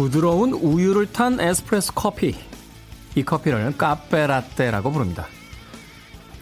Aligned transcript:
부드러운 0.00 0.54
우유를 0.54 1.12
탄 1.12 1.38
에스프레소 1.38 1.92
커피. 1.92 2.34
이 3.14 3.22
커피를 3.22 3.76
카페라떼라고 3.76 4.92
부릅니다. 4.92 5.26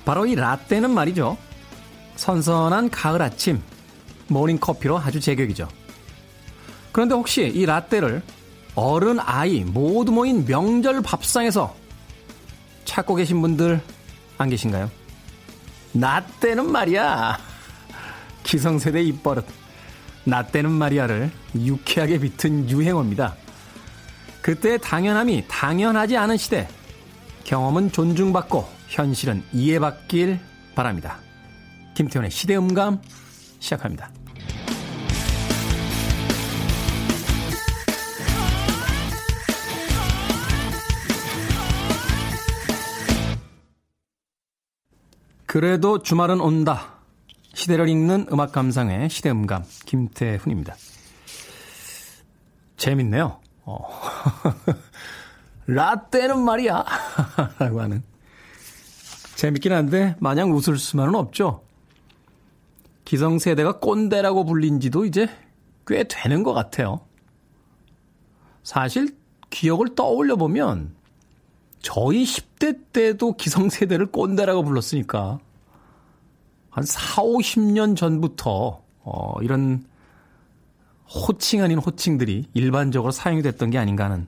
바로 0.05 0.27
이 0.27 0.37
라떼는 0.37 0.93
말이죠. 0.93 1.37
선선한 2.15 2.91
가을 2.91 3.21
아침, 3.21 3.61
모닝 4.29 4.59
커피로 4.59 4.97
아주 4.97 5.19
제격이죠. 5.19 5.67
그런데 6.93 7.17
혹시 7.17 7.49
이 7.49 7.67
라떼를 7.67 8.23
어른, 8.77 9.19
아이 9.19 9.65
모두 9.65 10.13
모인 10.13 10.45
명절 10.45 11.03
밥상에서 11.03 11.75
찾고 12.85 13.17
계신 13.17 13.43
분들 13.43 13.81
안 14.39 14.51
계신가요? 14.51 14.89
나 15.95 16.25
때는 16.25 16.71
말이야. 16.71 17.37
기성세대 18.45 19.03
입버릇. 19.03 19.45
나 20.23 20.47
때는 20.47 20.71
말이야를 20.71 21.33
유쾌하게 21.57 22.21
비튼 22.21 22.71
유행어입니다. 22.71 23.35
그때 24.43 24.79
당연함이 24.79 25.45
당연하지 25.49 26.17
않은 26.17 26.37
시대. 26.37 26.69
경험은 27.45 27.93
존중받고 27.93 28.69
현실은 28.89 29.43
이해받길 29.53 30.39
바랍니다. 30.75 31.19
김태훈의 31.95 32.31
시대음감 32.31 33.01
시작합니다. 33.59 34.11
그래도 45.47 46.03
주말은 46.03 46.41
온다. 46.41 46.99
시대를 47.55 47.89
읽는 47.89 48.27
음악 48.31 48.53
감상의 48.53 49.09
시대음감 49.09 49.65
김태훈입니다. 49.87 50.77
재밌네요. 52.77 53.41
어. 53.69 53.87
라떼는 55.67 56.41
말이야. 56.41 56.85
라고 57.61 57.81
하는. 57.83 58.03
재밌긴 59.37 59.73
한데 59.73 60.17
마냥 60.19 60.53
웃을 60.53 60.79
수만은 60.79 61.15
없죠. 61.15 61.63
기성세대가 63.05 63.79
꼰대라고 63.79 64.45
불린 64.45 64.81
지도 64.81 65.05
이제 65.05 65.29
꽤 65.87 66.05
되는 66.05 66.43
것 66.43 66.55
같아요. 66.55 67.01
사실 68.63 69.17
기억을 69.51 69.95
떠올려 69.95 70.37
보면 70.37 70.95
저희 71.81 72.25
10대 72.25 72.93
때도 72.93 73.37
기성세대를 73.37 74.07
꼰대라고 74.07 74.65
불렀으니까 74.65 75.39
한 76.71 76.85
4, 76.85 77.23
50년 77.23 77.97
전부터 77.97 78.83
어, 79.05 79.35
이런 79.43 79.88
호칭 81.09 81.63
아닌 81.63 81.79
호칭들이 81.79 82.47
일반적으로 82.55 83.11
사용이 83.11 83.43
됐던 83.43 83.71
게 83.71 83.79
아닌가 83.79 84.05
하는 84.05 84.27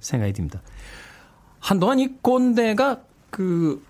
생각이 0.00 0.32
듭니다. 0.32 0.60
한동안 1.60 2.00
이 2.00 2.08
꼰대가 2.20 3.00
그 3.30 3.84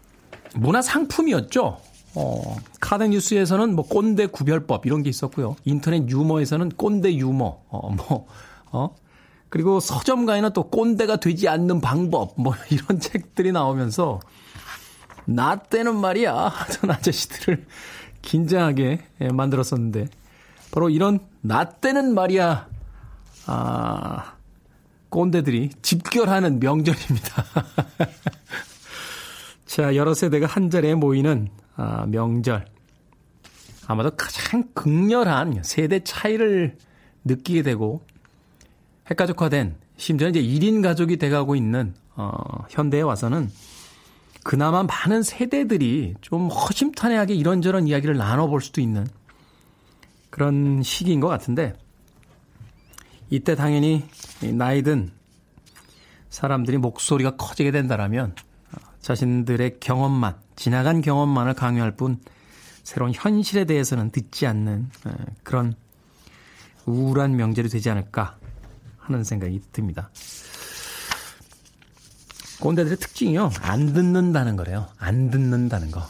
문화 0.54 0.82
상품이었죠. 0.82 1.80
어, 2.14 2.56
카드 2.80 3.04
뉴스에서는 3.04 3.74
뭐 3.74 3.86
꼰대 3.86 4.26
구별법 4.26 4.86
이런 4.86 5.02
게 5.02 5.10
있었고요. 5.10 5.56
인터넷 5.64 6.08
유머에서는 6.08 6.70
꼰대 6.70 7.14
유머, 7.14 7.58
어, 7.68 7.90
뭐, 7.90 8.26
어, 8.72 8.94
그리고 9.48 9.80
서점가에는 9.80 10.52
또 10.52 10.64
꼰대가 10.64 11.16
되지 11.16 11.48
않는 11.48 11.80
방법 11.80 12.34
뭐 12.36 12.54
이런 12.70 13.00
책들이 13.00 13.52
나오면서 13.52 14.20
나 15.24 15.56
때는 15.56 15.96
말이야 15.96 16.34
하던 16.34 16.90
아저씨들을 16.90 17.66
긴장하게 18.22 19.00
예, 19.20 19.28
만들었었는데 19.28 20.08
바로 20.78 20.90
이런 20.90 21.18
나 21.40 21.64
때는 21.64 22.14
말이야 22.14 22.68
아 23.46 24.34
꼰대들이 25.08 25.70
집결하는 25.82 26.60
명절입니다. 26.60 27.44
자 29.66 29.96
여러 29.96 30.14
세대가 30.14 30.46
한 30.46 30.70
자리에 30.70 30.94
모이는 30.94 31.48
아, 31.74 32.06
명절 32.06 32.64
아마도 33.88 34.10
가장 34.10 34.68
극렬한 34.72 35.62
세대 35.64 35.98
차이를 36.04 36.76
느끼게 37.24 37.62
되고 37.62 38.04
핵가족화된 39.10 39.74
심지어 39.96 40.28
이제 40.28 40.40
1인 40.40 40.80
가족이 40.80 41.16
돼가고 41.16 41.56
있는 41.56 41.92
어, 42.14 42.30
현대에 42.70 43.00
와서는 43.00 43.50
그나마 44.44 44.84
많은 44.84 45.24
세대들이 45.24 46.14
좀 46.20 46.46
허심탄회하게 46.46 47.34
이런저런 47.34 47.88
이야기를 47.88 48.16
나눠볼 48.16 48.60
수도 48.60 48.80
있는 48.80 49.08
그런 50.30 50.82
시기인 50.82 51.20
것 51.20 51.28
같은데 51.28 51.74
이때 53.30 53.54
당연히 53.54 54.08
나이든 54.42 55.10
사람들이 56.30 56.78
목소리가 56.78 57.36
커지게 57.36 57.70
된다라면 57.70 58.34
자신들의 59.00 59.80
경험만 59.80 60.36
지나간 60.56 61.00
경험만을 61.00 61.54
강요할 61.54 61.96
뿐 61.96 62.20
새로운 62.82 63.12
현실에 63.14 63.64
대해서는 63.64 64.10
듣지 64.10 64.46
않는 64.46 64.90
그런 65.42 65.74
우울한 66.86 67.36
명절이 67.36 67.68
되지 67.68 67.90
않을까 67.90 68.38
하는 68.98 69.24
생각이 69.24 69.60
듭니다. 69.72 70.10
꼰대들의 72.60 72.98
특징이요. 72.98 73.50
안 73.60 73.92
듣는다는 73.92 74.56
거래요. 74.56 74.88
안 74.98 75.30
듣는다는 75.30 75.90
거. 75.90 76.02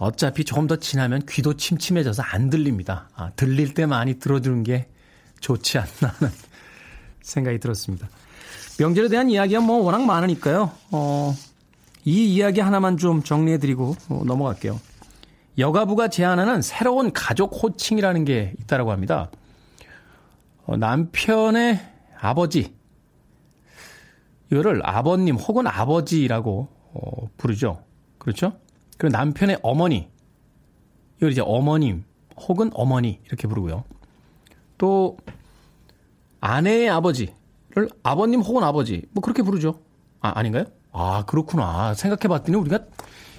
어차피 0.00 0.44
조금 0.44 0.66
더 0.66 0.76
지나면 0.76 1.26
귀도 1.28 1.58
침침해져서 1.58 2.22
안 2.22 2.48
들립니다. 2.48 3.10
아, 3.14 3.30
들릴 3.36 3.74
때 3.74 3.84
많이 3.84 4.18
들어주는 4.18 4.62
게 4.62 4.88
좋지 5.40 5.76
않나 5.76 6.14
하는 6.16 6.32
생각이 7.20 7.58
들었습니다. 7.60 8.08
명절에 8.78 9.08
대한 9.08 9.28
이야기가 9.28 9.60
뭐 9.60 9.76
워낙 9.84 10.06
많으니까요. 10.06 10.72
어, 10.90 11.34
이 12.06 12.34
이야기 12.34 12.60
하나만 12.60 12.96
좀 12.96 13.22
정리해드리고 13.22 13.94
어, 14.08 14.22
넘어갈게요. 14.24 14.80
여가부가 15.58 16.08
제안하는 16.08 16.62
새로운 16.62 17.12
가족 17.12 17.62
호칭이라는 17.62 18.24
게 18.24 18.54
있다라고 18.62 18.92
합니다. 18.92 19.30
어, 20.64 20.78
남편의 20.78 21.78
아버지. 22.18 22.74
이거를 24.50 24.80
아버님 24.82 25.36
혹은 25.36 25.66
아버지라고 25.66 26.68
어, 26.94 27.28
부르죠. 27.36 27.84
그렇죠? 28.16 28.54
그리고 29.00 29.16
남편의 29.16 29.60
어머니. 29.62 30.10
이걸 31.16 31.32
이제 31.32 31.40
어머님 31.40 32.04
혹은 32.36 32.70
어머니 32.74 33.18
이렇게 33.24 33.48
부르고요. 33.48 33.84
또 34.76 35.16
아내의 36.42 36.90
아버지를 36.90 37.88
아버님 38.02 38.42
혹은 38.42 38.62
아버지 38.62 39.06
뭐 39.12 39.22
그렇게 39.22 39.42
부르죠. 39.42 39.80
아 40.20 40.38
아닌가요? 40.38 40.64
아 40.92 41.24
그렇구나. 41.26 41.94
생각해 41.94 42.28
봤더니 42.28 42.58
우리가 42.58 42.80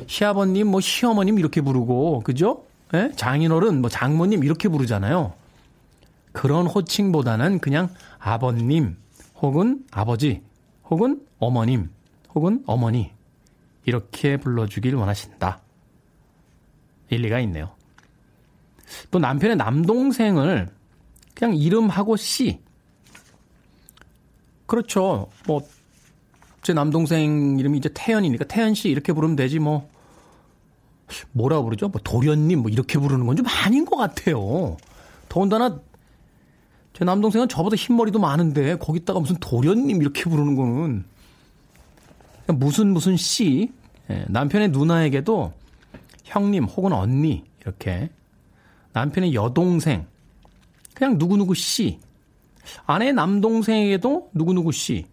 시아버님 0.07 0.65
뭐 0.65 0.81
시어머님 0.81 1.37
이렇게 1.37 1.61
부르고 1.61 2.21
그죠? 2.21 2.65
예? 2.95 3.11
장인어른 3.15 3.81
뭐 3.81 3.89
장모님 3.91 4.43
이렇게 4.43 4.67
부르잖아요. 4.67 5.33
그런 6.31 6.65
호칭보다는 6.65 7.59
그냥 7.59 7.89
아버님 8.17 8.97
혹은 9.35 9.85
아버지 9.91 10.41
혹은 10.89 11.21
어머님 11.37 11.91
혹은 12.33 12.63
어머니 12.65 13.11
이렇게 13.85 14.37
불러주길 14.37 14.95
원하신다. 14.95 15.61
일리가 17.09 17.39
있네요. 17.41 17.71
또 19.09 19.19
남편의 19.19 19.57
남동생을 19.57 20.69
그냥 21.33 21.55
이름하고 21.55 22.15
씨. 22.17 22.59
그렇죠. 24.65 25.29
뭐, 25.47 25.61
제 26.61 26.73
남동생 26.73 27.57
이름이 27.59 27.77
이제 27.79 27.89
태연이니까 27.93 28.45
태연 28.45 28.73
씨 28.73 28.89
이렇게 28.89 29.13
부르면 29.13 29.35
되지 29.35 29.59
뭐. 29.59 29.89
뭐라 31.33 31.61
부르죠? 31.61 31.89
뭐 31.89 31.99
도련님 32.03 32.59
뭐 32.59 32.69
이렇게 32.71 32.97
부르는 32.97 33.25
건 33.25 33.35
좀 33.35 33.45
아닌 33.47 33.83
것 33.83 33.97
같아요. 33.97 34.77
더군다나 35.27 35.79
제 36.93 37.03
남동생은 37.03 37.49
저보다 37.49 37.75
흰머리도 37.75 38.19
많은데 38.19 38.77
거기다가 38.77 39.19
무슨 39.19 39.35
도련님 39.39 40.01
이렇게 40.01 40.23
부르는 40.23 40.55
거는 40.55 41.03
무슨 42.47 42.93
무슨 42.93 43.17
씨 43.17 43.71
예, 44.11 44.25
남편의 44.27 44.69
누나에게도 44.69 45.53
형님 46.25 46.65
혹은 46.65 46.91
언니 46.91 47.45
이렇게 47.61 48.09
남편의 48.93 49.33
여동생 49.33 50.05
그냥 50.93 51.17
누구누구 51.17 51.55
씨 51.55 51.99
아내의 52.85 53.13
남동생에게도 53.13 54.31
누구누구 54.33 54.71
씨 54.71 55.07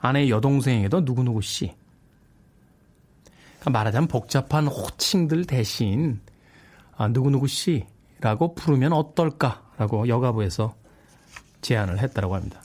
아내의 0.00 0.30
여동생에게도 0.30 1.00
누구누구 1.00 1.40
씨 1.40 1.72
그러니까 3.58 3.70
말하자면 3.70 4.08
복잡한 4.08 4.66
호칭들 4.66 5.46
대신 5.46 6.20
아, 6.96 7.08
누구누구 7.08 7.46
씨라고 7.46 8.54
부르면 8.54 8.92
어떨까라고 8.92 10.08
여가부에서 10.08 10.74
제안을 11.60 11.98
했다고 11.98 12.34
합니다. 12.34 12.62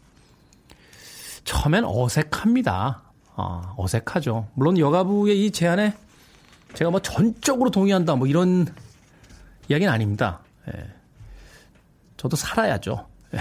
처음엔 1.44 1.84
어색합니다. 1.86 3.13
아, 3.36 3.74
어색하죠. 3.78 4.48
물론 4.54 4.78
여가부의 4.78 5.46
이 5.46 5.52
제안에 5.52 5.94
제가 6.74 6.92
뭐 6.92 7.00
전적으로 7.02 7.70
동의한다 7.70 8.16
뭐 8.16 8.28
이런 8.28 8.68
이야기는 9.70 9.92
아닙니다. 9.92 10.40
예. 10.68 10.86
저도 12.18 12.36
살아야죠. 12.36 13.06
예. 13.34 13.40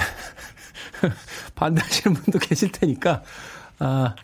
반대하시는 1.54 2.14
분도 2.14 2.38
계실 2.38 2.72
테니까, 2.72 3.22
아, 3.78 4.14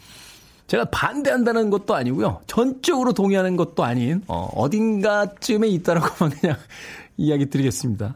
제가 0.66 0.86
반대한다는 0.86 1.70
것도 1.70 1.94
아니고요. 1.94 2.40
전적으로 2.46 3.12
동의하는 3.12 3.56
것도 3.56 3.84
아닌, 3.84 4.22
어, 4.26 4.48
어딘가쯤에 4.54 5.66
있다라고만 5.68 6.36
그냥 6.38 6.56
이야기 7.16 7.46
드리겠습니다. 7.46 8.14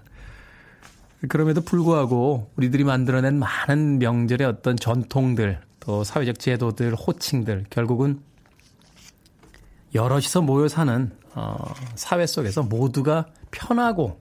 그럼에도 1.29 1.61
불구하고 1.61 2.51
우리들이 2.57 2.85
만들어낸 2.85 3.39
많은 3.39 3.99
명절의 3.99 4.47
어떤 4.47 4.77
전통들, 4.77 5.61
또 5.85 6.05
사회적 6.05 6.39
제도들, 6.39 6.95
호칭들, 6.95 7.67
결국은 7.69 8.21
여럿이서 9.95 10.43
모여 10.43 10.69
사는 10.69 11.11
어, 11.35 11.57
사회 11.97 12.25
속에서 12.25 12.63
모두가 12.63 13.27
편하고 13.51 14.21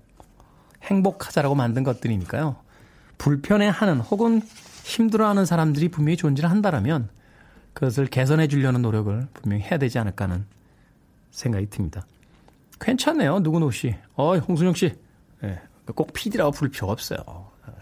행복하자라고 0.81 1.53
만든 1.53 1.83
것들이니까요. 1.83 2.55
불편해하는 3.19 3.99
혹은 3.99 4.41
힘들어하는 4.83 5.45
사람들이 5.45 5.89
분명히 5.89 6.17
존재를 6.17 6.49
한다라면 6.49 7.09
그것을 7.73 8.07
개선해 8.07 8.47
주려는 8.47 8.81
노력을 8.81 9.27
분명히 9.33 9.61
해야 9.61 9.77
되지 9.77 9.99
않을까 9.99 10.25
하는 10.25 10.45
생각이 11.29 11.69
듭니다. 11.69 12.07
괜찮네요. 12.79 13.39
누군 13.43 13.61
혹시. 13.61 13.95
어, 14.15 14.35
홍순영 14.35 14.73
씨. 14.73 14.95
네, 15.41 15.61
꼭 15.93 16.11
PD라고 16.11 16.49
부를 16.49 16.71
필요가 16.71 16.93
없어요. 16.93 17.19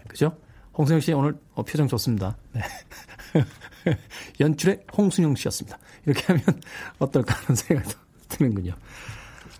그죠? 0.06 0.36
홍순영 0.76 1.00
씨 1.00 1.14
오늘 1.14 1.38
어, 1.54 1.62
표정 1.62 1.88
좋습니다. 1.88 2.36
네. 2.52 2.60
연출의 4.40 4.84
홍순영 4.96 5.34
씨였습니다. 5.36 5.78
이렇게 6.06 6.24
하면 6.26 6.42
어떨까 6.98 7.34
하는 7.34 7.56
생각도 7.56 7.92
드는군요. 8.28 8.74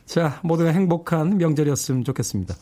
자, 0.06 0.40
모두가 0.42 0.70
행복한 0.70 1.38
명절이었으면 1.38 2.04
좋겠습니다. 2.04 2.54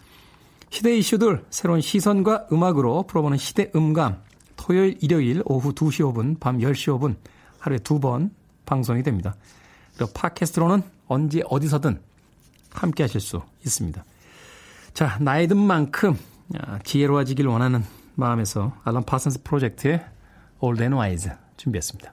시대 0.70 0.96
이슈들 0.96 1.44
새로운 1.50 1.80
시선과 1.80 2.48
음악으로 2.52 3.04
풀어보는 3.04 3.38
시대 3.38 3.70
음감. 3.74 4.22
토요일, 4.56 4.98
일요일 5.00 5.42
오후 5.46 5.72
2시 5.72 6.12
5분, 6.12 6.38
밤 6.40 6.58
10시 6.58 6.98
5분 6.98 7.16
하루에 7.58 7.78
두 7.78 8.00
번 8.00 8.30
방송이 8.66 9.02
됩니다. 9.02 9.34
그리고 9.96 10.12
팟캐스트로는 10.12 10.82
언제 11.06 11.42
어디서든 11.48 12.00
함께 12.70 13.02
하실 13.02 13.20
수 13.20 13.40
있습니다. 13.64 14.04
자, 14.92 15.16
나이 15.20 15.46
든 15.46 15.56
만큼 15.56 16.18
아, 16.58 16.78
지혜로워지길 16.84 17.46
원하는 17.46 17.82
마음에서 18.14 18.74
알람 18.84 19.04
파슨스 19.04 19.42
프로젝트의 19.42 20.04
Old 20.60 20.82
and 20.82 20.96
Wise 20.96 21.30
준비했습니다. 21.56 22.12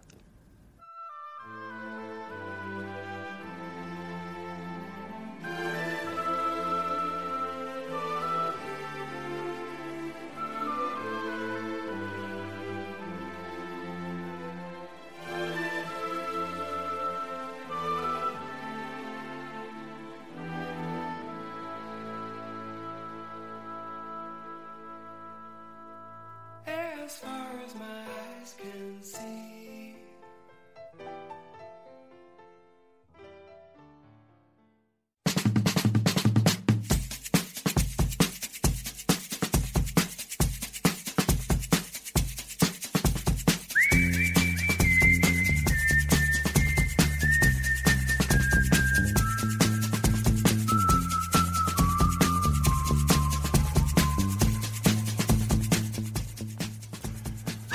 can 28.53 29.01
see. 29.01 29.54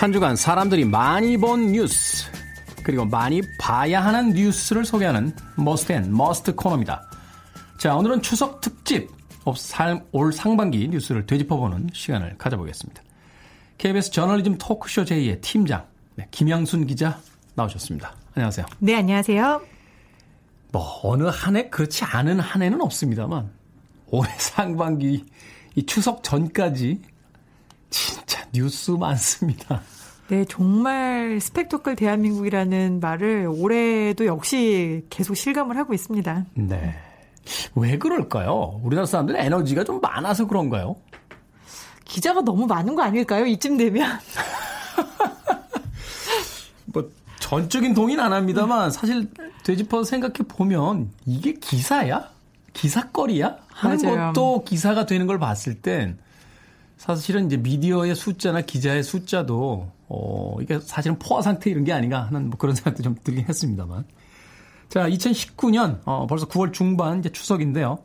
한 0.00 0.12
주간 0.14 0.34
사람들이 0.34 0.86
많이 0.86 1.36
본 1.36 1.72
뉴스 1.72 2.26
그리고 2.82 3.04
많이 3.04 3.42
봐야 3.58 4.02
하는 4.02 4.30
뉴스를 4.30 4.86
소개하는 4.86 5.36
must 5.56 5.92
and 5.92 6.16
must 6.16 6.54
코너입니다. 6.54 7.02
자 7.76 7.94
오늘은 7.94 8.22
추석 8.22 8.62
특집 8.62 9.10
올 10.12 10.32
상반기 10.32 10.88
뉴스를 10.88 11.26
되짚어보는 11.26 11.90
시간을 11.92 12.38
가져보겠습니다. 12.38 13.02
KBS 13.76 14.10
저널리즘 14.12 14.56
토크쇼 14.56 15.04
J의 15.04 15.42
팀장 15.42 15.84
네, 16.14 16.26
김양순 16.30 16.86
기자 16.86 17.18
나오셨습니다. 17.54 18.14
안녕하세요. 18.34 18.64
네 18.78 18.94
안녕하세요. 18.96 19.60
뭐 20.72 21.00
어느 21.02 21.24
한 21.24 21.56
해 21.56 21.68
그렇지 21.68 22.04
않은 22.04 22.40
한 22.40 22.62
해는 22.62 22.80
없습니다만 22.80 23.50
올해 24.06 24.30
상반기 24.38 25.26
이 25.74 25.84
추석 25.84 26.22
전까지 26.22 27.02
진짜 27.90 28.39
뉴스 28.52 28.92
많습니다. 28.92 29.82
네, 30.28 30.44
정말 30.44 31.40
스펙터클 31.40 31.96
대한민국이라는 31.96 33.00
말을 33.00 33.48
올해도 33.50 34.26
역시 34.26 35.04
계속 35.10 35.34
실감을 35.34 35.76
하고 35.76 35.92
있습니다. 35.92 36.46
네. 36.54 36.94
왜 37.74 37.98
그럴까요? 37.98 38.80
우리나라 38.84 39.06
사람들 39.06 39.36
에너지가 39.36 39.84
좀 39.84 40.00
많아서 40.00 40.46
그런가요? 40.46 40.96
기자가 42.04 42.42
너무 42.42 42.66
많은 42.66 42.94
거 42.94 43.02
아닐까요? 43.02 43.46
이쯤 43.46 43.76
되면. 43.76 44.08
뭐, 46.86 47.08
전적인 47.38 47.94
동의는 47.94 48.22
안 48.22 48.32
합니다만, 48.32 48.90
사실 48.90 49.28
되짚어서 49.64 50.04
생각해 50.04 50.34
보면, 50.48 51.10
이게 51.24 51.54
기사야? 51.54 52.28
기사거리야? 52.72 53.56
하는 53.68 53.98
맞아요. 54.02 54.32
것도 54.32 54.64
기사가 54.64 55.06
되는 55.06 55.26
걸 55.26 55.38
봤을 55.38 55.80
땐, 55.80 56.18
사실은 57.00 57.46
이제 57.46 57.56
미디어의 57.56 58.14
숫자나 58.14 58.60
기자의 58.60 59.02
숫자도 59.02 59.90
어 60.10 60.56
이게 60.60 60.78
사실은 60.80 61.18
포화 61.18 61.40
상태 61.40 61.70
이런 61.70 61.82
게 61.82 61.94
아닌가 61.94 62.26
하는 62.26 62.50
뭐 62.50 62.58
그런 62.58 62.74
생각도 62.74 63.02
좀 63.02 63.16
들긴 63.24 63.46
했습니다만. 63.48 64.04
자, 64.90 65.08
2019년 65.08 66.00
어 66.04 66.26
벌써 66.26 66.46
9월 66.46 66.74
중반 66.74 67.20
이제 67.20 67.30
추석인데요. 67.30 68.00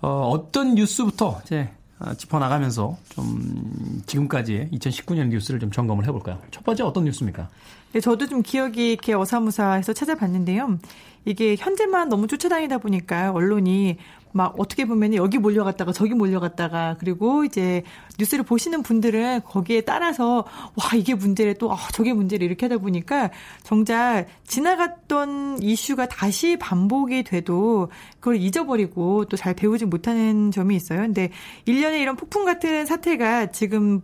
어 0.00 0.30
어떤 0.32 0.76
뉴스부터 0.76 1.42
이제 1.44 1.68
아, 1.98 2.14
짚어 2.14 2.38
나가면서 2.38 2.96
좀 3.10 4.02
지금까지의 4.06 4.70
2019년 4.72 5.28
뉴스를 5.28 5.60
좀 5.60 5.70
점검을 5.70 6.06
해 6.06 6.12
볼까요? 6.12 6.38
첫 6.50 6.64
번째 6.64 6.84
어떤 6.84 7.04
뉴스입니까? 7.04 7.50
네, 7.92 8.00
저도 8.00 8.26
좀 8.28 8.40
기억이 8.40 8.92
이렇게 8.92 9.12
어사무사해서 9.12 9.92
찾아봤는데요. 9.92 10.78
이게 11.24 11.56
현재만 11.58 12.08
너무 12.08 12.28
쫓아다니다 12.28 12.78
보니까 12.78 13.32
언론이 13.32 13.98
막 14.32 14.54
어떻게 14.58 14.84
보면 14.84 15.14
여기 15.14 15.38
몰려갔다가 15.38 15.92
저기 15.92 16.14
몰려갔다가 16.14 16.96
그리고 17.00 17.44
이제 17.44 17.82
뉴스를 18.18 18.44
보시는 18.44 18.82
분들은 18.82 19.42
거기에 19.44 19.80
따라서 19.82 20.44
와 20.74 20.96
이게 20.96 21.14
문제래 21.14 21.54
또 21.54 21.72
아, 21.72 21.76
저게 21.92 22.12
문제래 22.12 22.44
이렇게 22.44 22.66
하다 22.66 22.78
보니까 22.78 23.30
정작 23.62 24.26
지나갔던 24.46 25.62
이슈가 25.62 26.06
다시 26.08 26.56
반복이 26.58 27.22
돼도 27.22 27.88
그걸 28.20 28.36
잊어버리고 28.36 29.24
또 29.24 29.38
잘 29.38 29.54
배우지 29.54 29.86
못하는 29.86 30.50
점이 30.50 30.74
있어요. 30.76 31.00
근데 31.00 31.30
1년에 31.66 32.00
이런 32.00 32.16
폭풍 32.16 32.44
같은 32.44 32.84
사태가 32.86 33.52
지금 33.52 34.02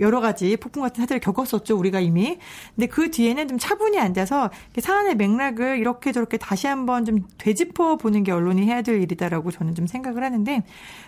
여러 0.00 0.20
가지 0.20 0.56
폭풍 0.56 0.82
같은 0.82 1.02
사태를 1.02 1.20
겪었었죠, 1.20 1.76
우리가 1.78 2.00
이미. 2.00 2.38
근데 2.74 2.86
그 2.86 3.10
뒤에는 3.10 3.48
좀 3.48 3.58
차분히 3.58 3.98
앉아서 3.98 4.50
사안의 4.78 5.16
맥락을 5.16 5.78
이렇게 5.78 6.12
저렇게 6.12 6.36
다시 6.36 6.66
한번 6.66 7.04
좀 7.04 7.26
되짚어 7.38 7.96
보는 7.96 8.24
게 8.24 8.32
언론이 8.32 8.62
해야 8.62 8.82
될 8.82 9.00
일이다라고 9.00 9.50
저는 9.50 9.74
좀 9.74 9.86
생각을 9.86 10.24
하는데 10.24 10.62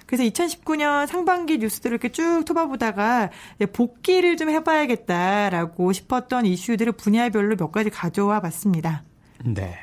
그래서 0.07 0.23
2019년 0.25 1.07
상반기 1.07 1.59
뉴스들을 1.59 1.95
이렇게 1.95 2.11
쭉 2.11 2.45
토봐보다가 2.47 3.31
복귀를 3.73 4.37
좀 4.37 4.51
해봐야겠다라고 4.51 5.93
싶었던 5.93 6.47
이슈들을 6.47 6.93
분야별로 6.93 7.57
몇 7.57 7.73
가지 7.73 7.91
가져와 7.91 8.41
봤습니다. 8.41 9.03
네. 9.45 9.75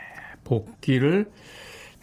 복귀를 0.43 1.31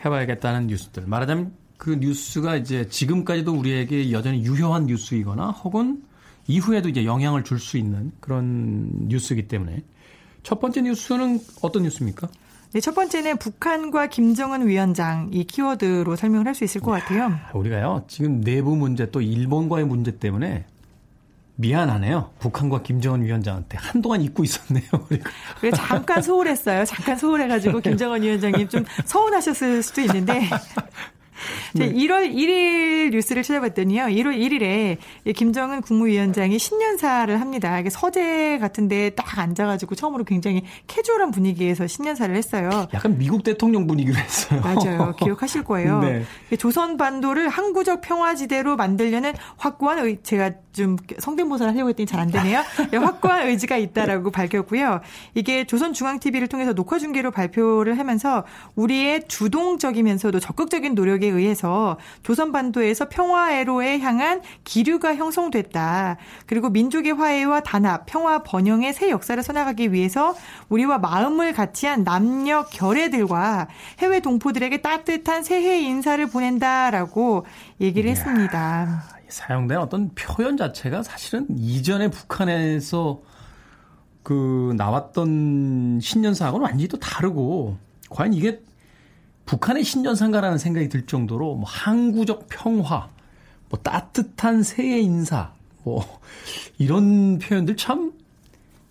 해봐야겠다는 0.04 0.66
뉴스들. 0.66 1.04
말하자면 1.06 1.52
그 1.76 1.90
뉴스가 1.90 2.56
이제 2.56 2.88
지금까지도 2.88 3.54
우리에게 3.54 4.12
여전히 4.12 4.44
유효한 4.44 4.86
뉴스이거나 4.86 5.50
혹은 5.50 6.02
이후에도 6.50 6.88
이제 6.88 7.04
영향을 7.04 7.44
줄 7.44 7.58
수 7.60 7.76
있는 7.78 8.10
그런 8.20 8.90
뉴스이기 9.08 9.46
때문에 9.48 9.82
첫 10.42 10.58
번째 10.60 10.82
뉴스는 10.82 11.40
어떤 11.62 11.82
뉴스입니까? 11.84 12.28
네, 12.72 12.80
첫 12.80 12.94
번째는 12.94 13.36
북한과 13.38 14.06
김정은 14.08 14.66
위원장 14.68 15.28
이 15.32 15.44
키워드로 15.44 16.16
설명을 16.16 16.46
할 16.46 16.54
수 16.54 16.64
있을 16.64 16.80
것 16.80 16.92
같아요. 16.92 17.32
우리가요, 17.52 18.04
지금 18.08 18.40
내부 18.40 18.76
문제 18.76 19.10
또 19.10 19.20
일본과의 19.20 19.84
문제 19.86 20.18
때문에 20.18 20.64
미안하네요. 21.56 22.30
북한과 22.38 22.82
김정은 22.82 23.22
위원장한테 23.22 23.76
한동안 23.78 24.22
잊고 24.22 24.44
있었네요. 24.44 24.86
그래 25.60 25.70
잠깐 25.74 26.22
소홀했어요. 26.22 26.84
잠깐 26.86 27.18
소홀해가지고 27.18 27.80
김정은 27.82 28.22
위원장님 28.22 28.68
좀 28.68 28.84
서운하셨을 29.04 29.82
수도 29.82 30.00
있는데 30.02 30.48
네. 31.74 31.92
1월 31.92 32.32
1일 32.32 33.10
뉴스를 33.10 33.42
찾아봤더니요. 33.42 34.04
1월 34.04 34.38
1일에 34.38 34.98
김정은 35.34 35.80
국무위원장이 35.82 36.58
신년사를 36.58 37.40
합니다. 37.40 37.80
서재 37.90 38.58
같은데 38.60 39.10
딱 39.10 39.38
앉아가지고 39.38 39.94
처음으로 39.94 40.24
굉장히 40.24 40.62
캐주얼한 40.86 41.30
분위기에서 41.32 41.86
신년사를 41.86 42.34
했어요. 42.34 42.86
약간 42.94 43.18
미국 43.18 43.42
대통령 43.42 43.86
분위기로 43.86 44.16
했어요. 44.16 44.60
맞아요. 44.62 45.14
기억하실 45.18 45.64
거예요. 45.64 46.00
네. 46.00 46.24
조선 46.58 46.96
반도를 46.96 47.48
항구적 47.48 48.00
평화지대로 48.02 48.76
만들려는 48.76 49.32
확고한 49.56 49.98
의, 49.98 50.18
제가 50.22 50.52
좀 50.72 50.96
성대모사를 51.18 51.72
하려고 51.72 51.88
했더니 51.88 52.06
잘 52.06 52.20
안 52.20 52.30
되네요. 52.30 52.62
네, 52.90 52.98
확고한 52.98 53.48
의지가 53.48 53.78
있다라고 53.78 54.30
밝혔고요. 54.30 55.00
이게 55.34 55.64
조선중앙TV를 55.64 56.48
통해서 56.48 56.74
녹화 56.74 56.98
중계로 56.98 57.30
발표를 57.30 57.98
하면서 57.98 58.44
우리의 58.76 59.26
주동적이면서도 59.26 60.38
적극적인 60.38 60.94
노력에 60.94 61.29
의해서 61.30 61.98
조선 62.22 62.52
반도에서 62.52 63.08
평화애로에 63.08 64.00
향한 64.00 64.42
기류가 64.64 65.16
형성됐다. 65.16 66.16
그리고 66.46 66.68
민족의 66.70 67.12
화해와 67.12 67.60
단합, 67.60 68.06
평화 68.06 68.42
번영의 68.42 68.92
새 68.92 69.10
역사를 69.10 69.42
써나가기 69.42 69.92
위해서 69.92 70.34
우리와 70.68 70.98
마음을 70.98 71.52
같이한 71.52 72.04
남녀 72.04 72.64
결애들과 72.64 73.68
해외 73.98 74.20
동포들에게 74.20 74.82
따뜻한 74.82 75.42
새해 75.42 75.80
인사를 75.80 76.24
보낸다라고 76.28 77.46
얘기를 77.80 78.08
이야. 78.08 78.14
했습니다. 78.14 79.02
사용된 79.28 79.78
어떤 79.78 80.10
표현 80.14 80.56
자체가 80.56 81.02
사실은 81.02 81.46
이전에 81.56 82.10
북한에서 82.10 83.20
그 84.22 84.74
나왔던 84.76 86.00
신년사하고는 86.02 86.64
완전히 86.64 86.88
또 86.88 86.98
다르고 86.98 87.76
과연 88.10 88.34
이게 88.34 88.60
북한의 89.50 89.82
신년사인가라는 89.82 90.58
생각이 90.58 90.88
들 90.88 91.06
정도로 91.06 91.56
뭐 91.56 91.64
항구적 91.68 92.46
평화, 92.48 93.08
뭐 93.68 93.80
따뜻한 93.82 94.62
새해 94.62 95.00
인사, 95.00 95.52
뭐 95.82 96.04
이런 96.78 97.40
표현들 97.40 97.76
참 97.76 98.12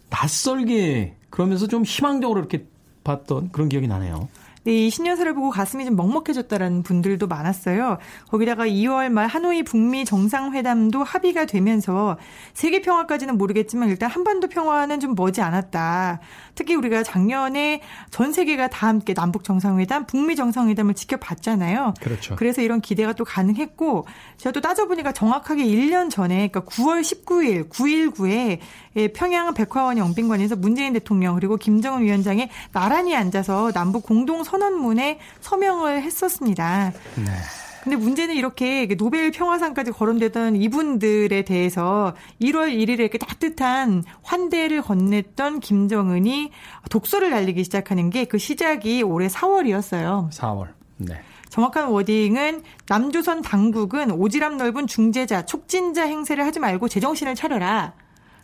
낯설게 0.10 1.16
그러면서 1.30 1.66
좀 1.66 1.86
희망적으로 1.86 2.42
이렇게 2.42 2.66
봤던 3.06 3.54
그런 3.54 3.70
기억이 3.70 3.88
나네요. 3.88 4.28
네, 4.66 4.88
이 4.88 4.90
신년사를 4.90 5.34
보고 5.34 5.50
가슴이 5.50 5.86
좀 5.86 5.96
먹먹해졌다라는 5.96 6.84
분들도 6.84 7.28
많았어요. 7.28 7.98
거기다가 8.28 8.66
2월 8.66 9.10
말 9.10 9.28
하노이 9.28 9.64
북미 9.64 10.04
정상회담도 10.04 11.04
합의가 11.04 11.46
되면서 11.46 12.18
세계 12.54 12.82
평화까지는 12.82 13.38
모르겠지만 13.38 13.90
일단 13.90 14.10
한반도 14.10 14.48
평화는 14.48 15.00
좀 15.00 15.16
머지 15.16 15.42
않았다. 15.42 16.20
특히 16.56 16.76
우리가 16.76 17.04
작년에 17.04 17.82
전 18.12 18.34
세계가 18.34 18.68
다 18.68 18.88
함께 18.88 19.14
남북 19.14 19.46
정상회담, 19.46 20.06
북미 20.08 20.36
정상회담을 20.36 20.94
지켜봤잖아요. 20.94 21.94
그렇죠. 22.02 22.36
그래서 22.36 22.62
이런 22.62 22.82
기대가 22.82 23.14
또 23.14 23.24
가능했고 23.24 24.06
제가 24.38 24.52
또 24.52 24.60
따져보니까 24.60 25.14
정확하게 25.14 25.64
1년 25.64 26.10
전에 26.10 26.50
그러니까 26.50 26.62
9월 26.62 27.02
19일 27.02 27.70
9.19에 27.70 28.60
평양 29.14 29.54
백화원 29.54 29.98
영빈관에서 29.98 30.58
문재인 30.58 30.92
대통령 30.94 31.36
그리고 31.36 31.56
김정은 31.56 32.02
위원장이 32.02 32.50
나란히 32.74 33.16
앉아서 33.16 33.72
남북 33.72 34.04
공동 34.04 34.44
선언문에 34.50 35.20
서명을 35.42 36.02
했었습니다. 36.02 36.92
네. 37.16 37.24
근데 37.84 37.96
문제는 37.96 38.36
이렇게 38.36 38.88
노벨 38.98 39.32
평화상까지 39.32 39.92
거론되던 39.92 40.58
이분들에 40.58 41.44
대해서 41.44 42.14
1월 42.42 42.74
1일에 42.76 43.00
이렇게 43.00 43.18
따뜻한 43.18 44.04
환대를 44.22 44.82
건넸던 44.82 45.62
김정은이 45.62 46.52
독설을 46.90 47.30
날리기 47.30 47.64
시작하는 47.64 48.10
게 48.10 48.26
그 48.26 48.38
시작이 48.38 49.02
올해 49.02 49.28
4월이었어요. 49.28 50.30
4월. 50.32 50.68
네. 50.98 51.22
정확한 51.50 51.88
wording은 51.88 52.62
남조선 52.88 53.42
당국은 53.42 54.10
오지랖 54.10 54.58
넓은 54.58 54.86
중재자, 54.86 55.46
촉진자 55.46 56.04
행세를 56.04 56.46
하지 56.46 56.60
말고 56.60 56.90
제정신을 56.90 57.34
차려라. 57.36 57.94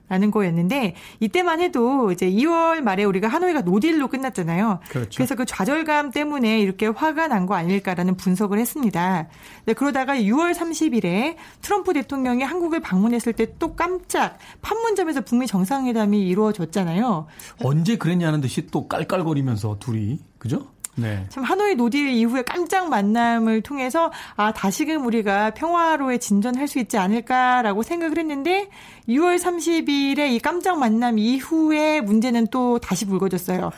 라는 0.07 0.29
거였는데 0.29 0.95
이때만 1.19 1.61
해도 1.61 2.11
이제 2.11 2.29
2월 2.29 2.81
말에 2.81 3.03
우리가 3.05 3.27
하노이가 3.27 3.61
no 3.61 3.73
deal로 3.73 4.07
끝났잖아요. 4.09 4.79
그렇죠. 4.89 5.09
그래서 5.15 5.33
그 5.35 5.45
좌절감 5.45 6.11
때문에 6.11 6.59
이렇게 6.59 6.87
화가 6.87 7.27
난 7.27 7.45
거 7.45 7.53
아닐까라는 7.55 8.17
분석을 8.17 8.57
했습니다. 8.59 9.27
네, 9.65 9.73
그러다가 9.73 10.15
6월 10.15 10.53
30일에 10.55 11.35
트럼프 11.61 11.93
대통령이 11.93 12.43
한국을 12.43 12.79
방문했을 12.81 13.33
때 13.33 13.45
또 13.59 13.75
깜짝 13.75 14.37
판문점에서 14.61 15.21
북미 15.21 15.47
정상회담이 15.47 16.27
이루어졌잖아요. 16.27 17.27
언제 17.63 17.95
그랬냐는 17.97 18.41
듯이 18.41 18.67
또 18.67 18.87
깔깔거리면서 18.87 19.77
둘이 19.79 20.19
그죠? 20.39 20.67
네. 20.95 21.25
참 21.29 21.43
하노이 21.43 21.75
노딜 21.75 22.09
이후에 22.09 22.43
깜짝 22.43 22.89
만남을 22.89 23.61
통해서 23.61 24.11
아 24.35 24.53
다시금 24.53 25.05
우리가 25.05 25.51
평화로에 25.51 26.17
진전할 26.17 26.67
수 26.67 26.79
있지 26.79 26.97
않을까라고 26.97 27.83
생각을 27.83 28.17
했는데 28.17 28.69
6월 29.09 29.37
30일에 29.37 30.31
이 30.31 30.39
깜짝 30.39 30.79
만남 30.79 31.19
이후에 31.19 32.01
문제는 32.01 32.47
또 32.47 32.79
다시 32.79 33.05
불거졌어요. 33.05 33.71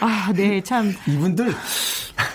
아, 0.00 0.32
네, 0.34 0.60
참. 0.62 0.92
이분들, 1.06 1.52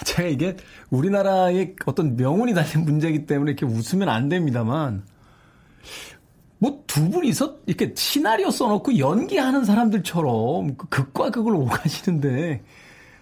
제가 0.06 0.28
이게 0.28 0.56
우리나라의 0.90 1.76
어떤 1.86 2.16
명운이 2.16 2.54
달린 2.54 2.86
문제이기 2.86 3.26
때문에 3.26 3.52
이렇게 3.52 3.66
웃으면 3.66 4.08
안 4.10 4.30
됩니다만, 4.30 5.04
뭐 6.60 6.88
두 6.98 7.12
분이서 7.12 7.58
이렇게 7.68 7.94
시나리오 7.96 8.50
써놓고 8.50 8.98
연기하는 8.98 9.66
사람들처럼 9.66 10.78
그 10.78 10.88
극과 10.90 11.30
극을 11.30 11.54
오가시는데, 11.54 12.64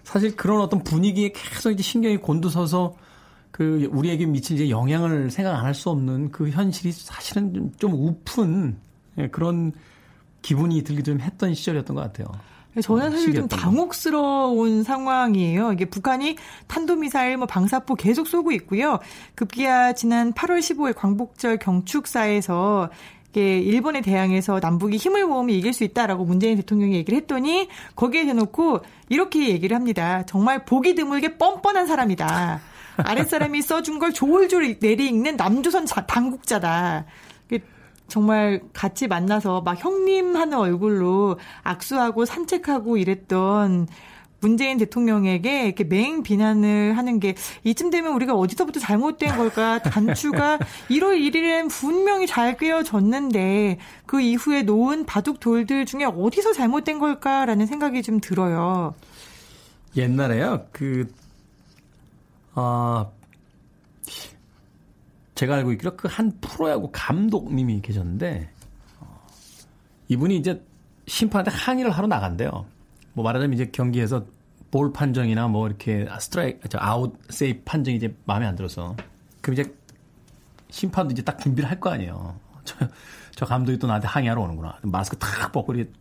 사실 0.05 0.35
그런 0.37 0.61
어떤 0.61 0.83
분위기에 0.83 1.33
계속 1.33 1.71
이제 1.71 1.83
신경이 1.83 2.17
곤두서서 2.17 2.95
그 3.51 3.89
우리에게 3.91 4.25
미칠 4.25 4.55
이제 4.55 4.69
영향을 4.69 5.29
생각 5.31 5.55
안 5.55 5.65
할 5.65 5.73
수 5.73 5.89
없는 5.89 6.31
그 6.31 6.49
현실이 6.49 6.91
사실은 6.93 7.53
좀, 7.53 7.71
좀 7.77 7.93
우픈 7.93 8.77
예, 9.17 9.27
그런 9.27 9.73
기분이 10.41 10.83
들기도 10.83 11.11
좀 11.11 11.19
했던 11.21 11.53
시절이었던 11.53 11.95
것 11.95 12.01
같아요. 12.03 12.27
저는 12.81 13.09
사실 13.11 13.33
좀 13.33 13.47
당혹스러운 13.47 14.83
상황이에요. 14.83 15.71
이게 15.71 15.85
북한이 15.85 16.35
탄도미사일, 16.67 17.37
뭐 17.37 17.47
방사포 17.47 17.95
계속 17.95 18.27
쏘고 18.27 18.51
있고요. 18.51 18.99
급기야 19.35 19.93
지난 19.93 20.33
8월 20.33 20.59
15일 20.59 20.93
광복절 20.93 21.57
경축사에서 21.57 22.89
일본에 23.41 24.01
대항해서 24.01 24.59
남북이 24.61 24.97
힘을 24.97 25.25
모으면 25.25 25.55
이길 25.55 25.73
수 25.73 25.83
있다라고 25.83 26.25
문재인 26.25 26.57
대통령이 26.57 26.95
얘기를 26.95 27.17
했더니 27.19 27.67
거기에 27.95 28.25
대놓고 28.25 28.81
이렇게 29.09 29.49
얘기를 29.49 29.75
합니다. 29.75 30.23
정말 30.25 30.65
보기 30.65 30.95
드물게 30.95 31.37
뻔뻔한 31.37 31.87
사람이다. 31.87 32.61
아랫사람이 32.97 33.61
써준 33.61 33.99
걸 33.99 34.13
졸졸 34.13 34.77
내리익는 34.79 35.35
남조선 35.35 35.85
당국자다. 36.07 37.05
정말 38.07 38.61
같이 38.71 39.07
만나서 39.07 39.61
막 39.61 39.83
형님 39.83 40.35
하는 40.35 40.57
얼굴로 40.57 41.39
악수하고 41.63 42.25
산책하고 42.25 42.97
이랬던 42.97 43.87
문재인 44.45 44.77
대통령에게 44.77 45.65
이렇게 45.65 45.83
맹 45.83 46.21
비난을 46.21 46.95
하는 46.95 47.19
게 47.19 47.33
이쯤 47.63 47.89
되면 47.89 48.13
우리가 48.13 48.35
어디서부터 48.35 48.79
잘못된 48.79 49.35
걸까? 49.37 49.81
단추가 49.81 50.59
1월 50.91 51.17
1일엔 51.19 51.67
분명히 51.71 52.27
잘 52.27 52.55
꿰어졌는데 52.55 53.79
그 54.05 54.21
이후에 54.21 54.61
놓은 54.61 55.07
바둑 55.07 55.39
돌들 55.39 55.87
중에 55.87 56.03
어디서 56.05 56.53
잘못된 56.53 56.99
걸까라는 56.99 57.65
생각이 57.65 58.03
좀 58.03 58.19
들어요. 58.19 58.93
옛날에요. 59.97 60.67
그, 60.71 61.11
아, 62.53 63.07
제가 65.33 65.55
알고 65.55 65.71
있기로 65.73 65.97
그 65.97 66.07
한 66.07 66.31
프로야구 66.39 66.89
감독님이 66.91 67.81
계셨는데, 67.81 68.47
어, 68.99 69.25
이분이 70.07 70.37
이제 70.37 70.63
심판한테 71.07 71.49
항의를 71.49 71.89
하러 71.89 72.05
나간대요. 72.05 72.65
뭐 73.13 73.23
말하자면 73.23 73.53
이제 73.53 73.69
경기에서 73.71 74.25
볼 74.75 74.91
판정이나 74.91 75.47
뭐 75.47 75.67
이렇게 75.67 76.05
스트라이크, 76.19 76.67
저 76.67 76.77
아웃 76.81 77.17
세이프 77.29 77.61
판정이 77.63 77.95
이제 77.95 78.13
마음에 78.25 78.45
안 78.45 78.57
들어서. 78.57 78.93
그럼 79.39 79.53
이제 79.53 79.73
심판도 80.69 81.13
이제 81.13 81.21
딱 81.21 81.39
준비를 81.39 81.69
할 81.69 81.79
거 81.79 81.91
아니에요. 81.91 82.37
저, 82.65 82.75
저 83.33 83.45
감독이 83.45 83.79
또 83.79 83.87
나한테 83.87 84.09
항의하러 84.09 84.41
오는구나. 84.41 84.79
마스크 84.81 85.17
탁 85.17 85.53
벗고 85.53 85.73
이렇게 85.73 85.93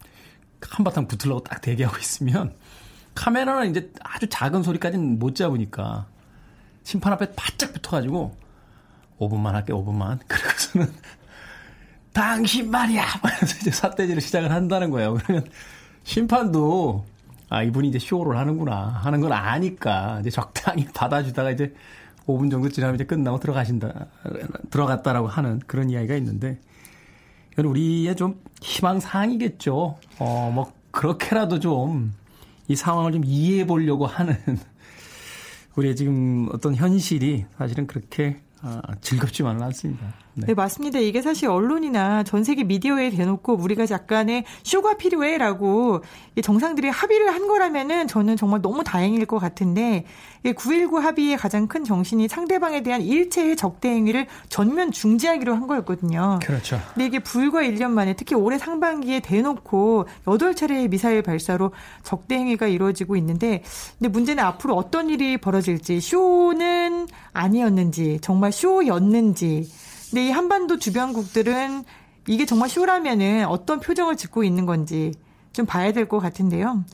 한바탕 0.61 1.07
붙으려고 1.07 1.41
딱 1.45 1.61
대기하고 1.61 1.99
있으면 1.99 2.53
카메라는 3.15 3.71
이제 3.71 3.93
아주 4.03 4.27
작은 4.29 4.65
소리까지는 4.65 5.21
못 5.21 5.37
잡으니까 5.37 6.09
심판 6.83 7.13
앞에 7.13 7.33
바짝 7.37 7.73
붙어가지고 7.75 8.37
5분만 9.21 9.53
할게 9.53 9.73
5분만 9.73 10.19
그러고서는 10.27 10.93
당신 12.13 12.73
말이야 12.73 13.05
하면서 13.05 13.57
이제 13.61 13.71
삿대질을 13.71 14.21
시작을 14.21 14.51
한다는 14.51 14.91
거예요. 14.91 15.15
그러면 15.15 15.47
심판도 16.03 17.07
아, 17.49 17.63
이분이 17.63 17.89
이제 17.89 17.99
쇼를 17.99 18.37
하는구나 18.39 18.89
하는 18.89 19.21
걸 19.21 19.33
아니까 19.33 20.19
이제 20.21 20.31
적당히 20.31 20.87
받아주다가 20.95 21.51
이제 21.51 21.75
5분 22.27 22.51
정도 22.51 22.69
지나면 22.69 22.95
이제 22.95 23.05
끝나고 23.05 23.39
들어가신다, 23.39 24.07
들어갔다라고 24.71 25.27
하는 25.29 25.61
그런 25.67 25.91
이야기가 25.91 26.17
있는데 26.17 26.59
이건 27.53 27.67
우리의 27.67 28.17
좀 28.17 28.41
희망사항이겠죠. 28.63 29.99
어, 30.19 30.51
뭐, 30.55 30.73
그렇게라도 30.91 31.61
좀 31.61 32.25
이 32.69 32.77
상황을 32.77 33.13
좀 33.13 33.25
이해해 33.25 33.67
보려고 33.67 34.07
하는 34.07 34.37
우리의 35.77 35.97
지금 35.97 36.49
어떤 36.53 36.75
현실이 36.75 37.45
사실은 37.59 37.87
그렇게 37.87 38.41
아, 38.67 38.81
즐겁지만은 39.03 39.63
않습니다. 39.65 40.07
네. 40.33 40.47
네. 40.49 40.55
맞습니다. 40.55 40.99
이게 40.99 41.23
사실 41.23 41.49
언론이나 41.49 42.25
전 42.25 42.43
세계 42.43 42.65
미디어에 42.65 43.11
대놓고 43.11 43.55
우리가 43.55 43.87
약간의 43.89 44.45
쇼가 44.63 44.97
필요해라고 44.97 46.03
정상들이 46.43 46.89
합의를 46.89 47.33
한 47.33 47.47
거라면은 47.47 48.09
저는 48.09 48.37
정말 48.37 48.61
너무 48.61 48.83
다행일 48.83 49.27
것 49.27 49.39
같은데 49.39 50.07
9.19 50.45 51.01
합의의 51.01 51.37
가장 51.37 51.69
큰 51.69 51.85
정신이 51.85 52.29
상대방에 52.29 52.83
대한 52.83 53.01
일체의 53.03 53.57
적대 53.57 53.91
행위를 53.91 54.27
전면 54.49 54.91
중지하기로 54.91 55.55
한 55.55 55.67
거였거든요. 55.67 56.41
그렇죠. 56.43 56.81
근데 56.95 57.07
이게 57.07 57.19
불과 57.19 57.63
1년 57.63 57.91
만에 57.91 58.15
특히 58.15 58.35
올해 58.35 58.59
상반기에 58.59 59.21
대놓고 59.21 60.07
8차례의 60.25 60.89
미사일 60.89 61.23
발사로 61.23 61.73
적대 62.03 62.37
행위가 62.37 62.67
이루어지고 62.67 63.17
있는데 63.17 63.63
근데 63.99 64.09
문제는 64.09 64.43
앞으로 64.43 64.75
어떤 64.75 65.11
일이 65.11 65.39
벌어질지 65.39 66.01
쇼는 66.01 67.07
아니었는지 67.35 68.19
정말 68.23 68.51
쇼였는지 68.53 69.69
근데 70.11 70.29
이 70.29 70.31
한반도 70.31 70.79
주변국들은 70.79 71.85
이게 72.29 72.47
정말 72.47 72.69
쇼라면은 72.71 73.47
어떤 73.47 73.81
표정을 73.81 74.17
짓고 74.17 74.45
있는 74.45 74.65
건지 74.65 75.13
좀 75.53 75.67
봐야 75.67 75.93
될 75.93 76.09
것 76.09 76.21
같은데요. 76.21 76.85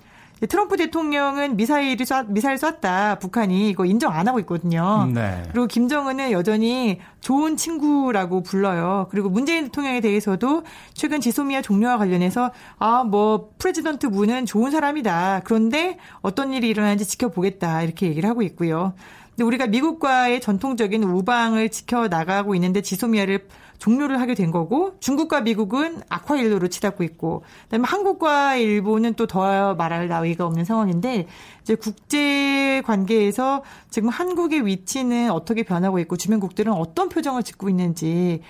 트럼프 0.49 0.79
대통령은 0.79 1.57
미사일이 1.57 2.03
쐈, 2.07 2.25
미사일 2.29 2.57
쐈다. 2.57 3.19
북한이 3.19 3.69
이거 3.69 3.85
인정 3.85 4.15
안 4.15 4.27
하고 4.27 4.39
있거든요. 4.41 5.07
네. 5.13 5.43
그리고 5.51 5.67
김정은은 5.67 6.31
여전히 6.33 6.99
좋은 7.21 7.59
친구라고 7.59 8.43
불러요. 8.43 9.09
그리고 9.11 9.29
문재인 9.29 9.65
대통령에 9.67 10.01
대해서도 10.01 10.63
최근 10.95 11.21
지소미아 11.21 11.61
종료와 11.61 11.99
관련해서 11.99 12.53
아, 12.79 13.05
뭐, 13.05 13.51
President 13.59 14.07
문은 14.07 14.47
좋은 14.47 14.71
사람이다. 14.71 15.43
그런데 15.45 15.99
어떤 16.23 16.55
일이 16.55 16.71
일어나는지 16.71 17.07
지켜보겠다. 17.07 17.83
이렇게 17.83 18.07
얘기를 18.07 18.27
하고 18.27 18.41
있고요. 18.41 18.95
근데 19.41 19.47
우리가 19.47 19.69
미국과의 19.69 20.43
전통적인 20.43 21.03
우방을 21.03 21.71
지켜 21.71 22.09
나가고 22.09 22.55
있는데 22.57 22.83
지소미아를 22.83 23.49
종료를 23.79 24.21
하게 24.21 24.35
된 24.35 24.51
거고 24.51 24.99
중국과 25.01 25.41
미국은 25.41 26.03
악화일로로 26.11 26.69
치닫고 26.69 27.03
있고 27.05 27.43
그다음에 27.65 27.87
한국과 27.89 28.57
일본은 28.57 29.15
또 29.15 29.27
더 29.27 29.75
말할 29.77 30.09
나위가 30.09 30.45
없는 30.45 30.67
상황인데 30.67 31.27
이제 31.63 31.75
국제 31.75 32.83
관계에서 32.85 33.63
지금 33.89 34.11
한국의 34.11 34.67
위치는 34.67 35.31
어떻게 35.31 35.63
변하고 35.63 36.01
있고 36.01 36.19
주변국들은 36.19 36.75
어떤 36.75 37.09
표정을 37.09 37.43
짓고 37.43 37.71
있는지를 37.71 38.41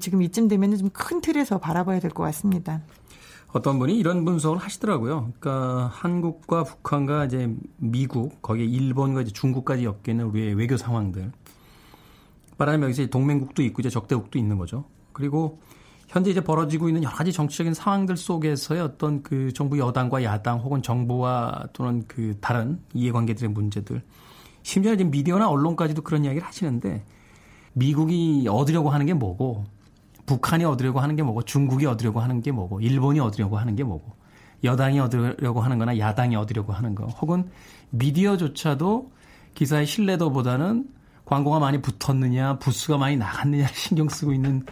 지금 0.00 0.22
이쯤 0.22 0.48
되면 0.48 0.74
좀 0.78 0.88
큰 0.94 1.20
틀에서 1.20 1.58
바라봐야 1.58 2.00
될 2.00 2.10
것 2.10 2.22
같습니다. 2.22 2.80
어떤 3.52 3.78
분이 3.78 3.98
이런 3.98 4.24
분석을 4.24 4.58
하시더라고요. 4.58 5.32
그러니까 5.38 5.90
한국과 5.92 6.64
북한과 6.64 7.26
이제 7.26 7.54
미국, 7.78 8.42
거기에 8.42 8.66
일본과 8.66 9.22
이제 9.22 9.32
중국까지 9.32 9.84
엮이는 9.84 10.26
우리의 10.26 10.54
외교 10.54 10.76
상황들. 10.76 11.32
말하자면 12.58 12.90
여기서 12.90 13.06
동맹국도 13.06 13.62
있고 13.62 13.80
이제 13.80 13.88
적대국도 13.88 14.38
있는 14.38 14.58
거죠. 14.58 14.84
그리고 15.12 15.60
현재 16.08 16.30
이제 16.30 16.42
벌어지고 16.42 16.88
있는 16.88 17.02
여러 17.02 17.14
가지 17.14 17.32
정치적인 17.32 17.74
상황들 17.74 18.16
속에서의 18.16 18.80
어떤 18.80 19.22
그 19.22 19.52
정부 19.52 19.78
여당과 19.78 20.24
야당 20.24 20.58
혹은 20.58 20.82
정부와 20.82 21.68
또는 21.72 22.04
그 22.06 22.36
다른 22.40 22.80
이해관계들의 22.94 23.50
문제들. 23.50 24.02
심지어 24.62 24.92
이제 24.92 25.04
미디어나 25.04 25.48
언론까지도 25.48 26.02
그런 26.02 26.24
이야기를 26.24 26.46
하시는데 26.46 27.04
미국이 27.74 28.46
얻으려고 28.48 28.90
하는 28.90 29.06
게 29.06 29.14
뭐고 29.14 29.64
북한이 30.28 30.64
얻으려고 30.64 31.00
하는 31.00 31.16
게 31.16 31.22
뭐고 31.22 31.42
중국이 31.42 31.86
얻으려고 31.86 32.20
하는 32.20 32.42
게 32.42 32.52
뭐고 32.52 32.80
일본이 32.80 33.18
얻으려고 33.18 33.58
하는 33.58 33.74
게 33.74 33.82
뭐고 33.82 34.12
여당이 34.62 35.00
얻으려고 35.00 35.62
하는 35.62 35.78
거나 35.78 35.98
야당이 35.98 36.36
얻으려고 36.36 36.74
하는 36.74 36.94
거 36.94 37.06
혹은 37.06 37.48
미디어조차도 37.90 39.10
기사의 39.54 39.86
신뢰도보다는 39.86 40.86
광고가 41.24 41.58
많이 41.58 41.80
붙었느냐 41.80 42.58
부수가 42.58 42.98
많이 42.98 43.16
나갔느냐를 43.16 43.72
신경 43.74 44.08
쓰고 44.08 44.34
있는 44.34 44.66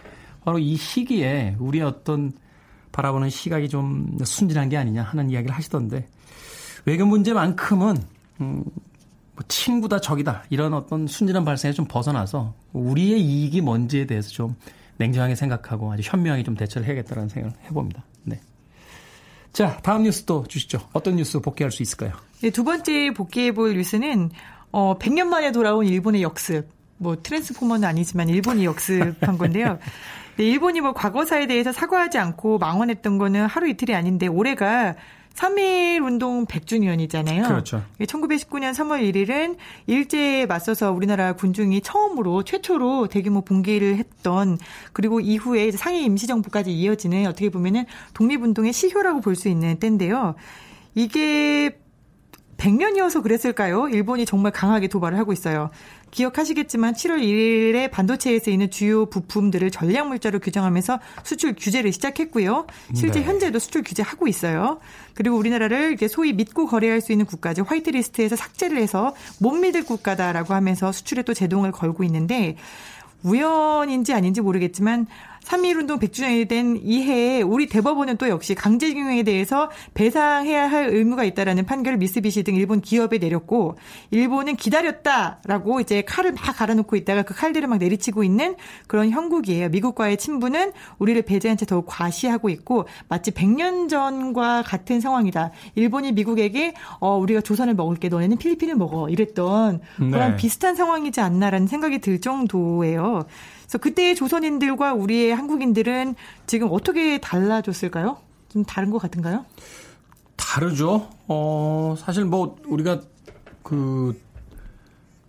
바로 0.45 0.59
이 0.59 0.75
시기에 0.77 1.55
우리의 1.59 1.83
어떤 1.83 2.31
바라보는 2.91 3.29
시각이 3.29 3.67
좀 3.67 4.17
순진한 4.23 4.69
게 4.69 4.77
아니냐 4.77 5.01
하는 5.01 5.31
이야기를 5.31 5.55
하시던데 5.55 6.07
외교 6.85 7.05
문제만큼은 7.05 7.97
음, 8.41 8.63
뭐 9.33 9.43
친구다 9.47 10.01
적이다 10.01 10.43
이런 10.51 10.75
어떤 10.75 11.07
순진한 11.07 11.43
발상에 11.45 11.73
좀 11.73 11.85
벗어나서 11.87 12.53
우리의 12.73 13.19
이익이 13.19 13.61
뭔지에 13.61 14.05
대해서 14.05 14.29
좀 14.29 14.55
냉정하게 14.97 15.35
생각하고 15.35 15.91
아주 15.91 16.03
현명하게 16.03 16.43
좀 16.43 16.55
대처를 16.55 16.87
해야겠다는 16.87 17.29
생각을 17.29 17.55
해봅니다. 17.65 18.03
네. 18.23 18.39
자, 19.53 19.77
다음 19.77 20.03
뉴스도 20.03 20.45
주시죠. 20.47 20.79
어떤 20.93 21.15
뉴스 21.15 21.39
복귀할 21.39 21.71
수 21.71 21.81
있을까요? 21.81 22.13
네, 22.41 22.49
두 22.49 22.63
번째 22.63 23.11
복귀해볼 23.13 23.75
뉴스는 23.75 24.31
어, 24.71 24.97
100년 24.99 25.25
만에 25.25 25.51
돌아온 25.51 25.85
일본의 25.85 26.21
역습. 26.21 26.67
뭐 26.97 27.15
트랜스포머는 27.21 27.87
아니지만 27.87 28.29
일본이 28.29 28.65
역습한 28.65 29.37
건데요. 29.37 29.79
네, 30.37 30.43
일본이 30.45 30.81
뭐 30.81 30.93
과거사에 30.93 31.47
대해서 31.47 31.71
사과하지 31.71 32.17
않고 32.17 32.57
망언했던 32.57 33.17
거는 33.17 33.45
하루 33.45 33.67
이틀이 33.67 33.95
아닌데 33.95 34.27
올해가 34.27 34.95
3.1 35.37 36.03
운동 36.03 36.47
100주년이잖아요. 36.47 37.47
그렇죠. 37.47 37.83
1919년 37.99 38.73
3월 38.73 39.01
1일은 39.13 39.55
일제에 39.85 40.47
맞서서 40.47 40.91
우리나라 40.91 41.33
군중이 41.33 41.81
처음으로 41.81 42.43
최초로 42.43 43.07
대규모 43.07 43.41
봉기를 43.41 43.97
했던 43.97 44.57
그리고 44.93 45.19
이후에 45.19 45.69
상해 45.71 46.01
임시정부까지 46.01 46.71
이어지는 46.71 47.27
어떻게 47.27 47.49
보면은 47.49 47.85
독립운동의 48.15 48.73
시효라고 48.73 49.21
볼 49.21 49.37
수 49.37 49.47
있는 49.47 49.77
때인데요. 49.77 50.33
이게 50.95 51.77
100년이어서 52.57 53.21
그랬을까요? 53.23 53.87
일본이 53.87 54.25
정말 54.25 54.51
강하게 54.51 54.87
도발을 54.87 55.17
하고 55.17 55.31
있어요. 55.31 55.69
기억하시겠지만 56.11 56.93
7월 56.93 57.21
1일에 57.21 57.91
반도체에 57.91 58.39
쓰이는 58.39 58.71
주요 58.71 59.05
부품들을 59.05 59.69
전략물자로 59.71 60.39
규정하면서 60.39 60.99
수출 61.23 61.53
규제를 61.55 61.91
시작했고요. 61.91 62.65
실제 62.95 63.19
네. 63.19 63.25
현재도 63.25 63.59
수출 63.59 63.83
규제하고 63.83 64.27
있어요. 64.27 64.79
그리고 65.13 65.37
우리나라를 65.37 65.93
이제 65.93 66.07
소위 66.07 66.33
믿고 66.33 66.67
거래할 66.67 67.01
수 67.01 67.11
있는 67.11 67.25
국가지 67.25 67.61
화이트리스트에서 67.61 68.35
삭제를 68.35 68.77
해서 68.77 69.13
못 69.39 69.51
믿을 69.51 69.83
국가다라고 69.83 70.53
하면서 70.53 70.91
수출에 70.91 71.23
또 71.23 71.33
제동을 71.33 71.71
걸고 71.71 72.03
있는데 72.05 72.55
우연인지 73.23 74.13
아닌지 74.13 74.41
모르겠지만 74.41 75.07
3.1운동 75.47 75.99
100주년이 75.99 76.47
된 76.47 76.77
이 76.83 77.01
해에 77.01 77.41
우리 77.41 77.67
대법원은 77.67 78.17
또 78.17 78.29
역시 78.29 78.55
강제징용에 78.55 79.23
대해서 79.23 79.69
배상해야 79.93 80.69
할 80.69 80.89
의무가 80.89 81.23
있다라는 81.23 81.65
판결을 81.65 81.97
미쓰비시 81.97 82.43
등 82.43 82.55
일본 82.55 82.81
기업에 82.81 83.17
내렸고 83.17 83.77
일본은 84.11 84.55
기다렸다라고 84.55 85.79
이제 85.79 86.01
칼을 86.01 86.33
막 86.33 86.55
갈아놓고 86.55 86.95
있다가 86.95 87.23
그 87.23 87.33
칼들을 87.33 87.67
막 87.67 87.77
내리치고 87.77 88.23
있는 88.23 88.55
그런 88.87 89.09
형국이에요. 89.09 89.69
미국과의 89.69 90.17
친분은 90.17 90.73
우리를 90.99 91.21
배제한 91.23 91.57
채 91.57 91.65
더욱 91.65 91.85
과시하고 91.87 92.49
있고 92.49 92.85
마치 93.07 93.31
100년 93.31 93.89
전과 93.89 94.63
같은 94.63 94.99
상황이다. 94.99 95.51
일본이 95.75 96.11
미국에게 96.11 96.73
어 96.99 97.17
우리가 97.17 97.41
조선을 97.41 97.73
먹을게 97.73 98.09
너네는 98.09 98.37
필리핀을 98.37 98.75
먹어 98.75 99.09
이랬던 99.09 99.81
그런 99.97 100.31
네. 100.31 100.35
비슷한 100.35 100.75
상황이지 100.75 101.21
않나라는 101.21 101.67
생각이 101.67 101.99
들 101.99 102.19
정도예요. 102.21 103.25
그래서 103.67 103.77
그때의 103.79 104.15
조선인들과 104.15 104.93
우리의 104.93 105.35
한국인들은 105.35 106.15
지금 106.47 106.69
어떻게 106.71 107.19
달라졌을까요? 107.19 108.17
좀 108.47 108.63
다른 108.63 108.89
것 108.89 108.97
같은가요? 108.97 109.45
다르죠. 110.37 111.09
어, 111.27 111.95
사실 111.97 112.23
뭐 112.23 112.55
우리가 112.65 113.01
그, 113.63 114.19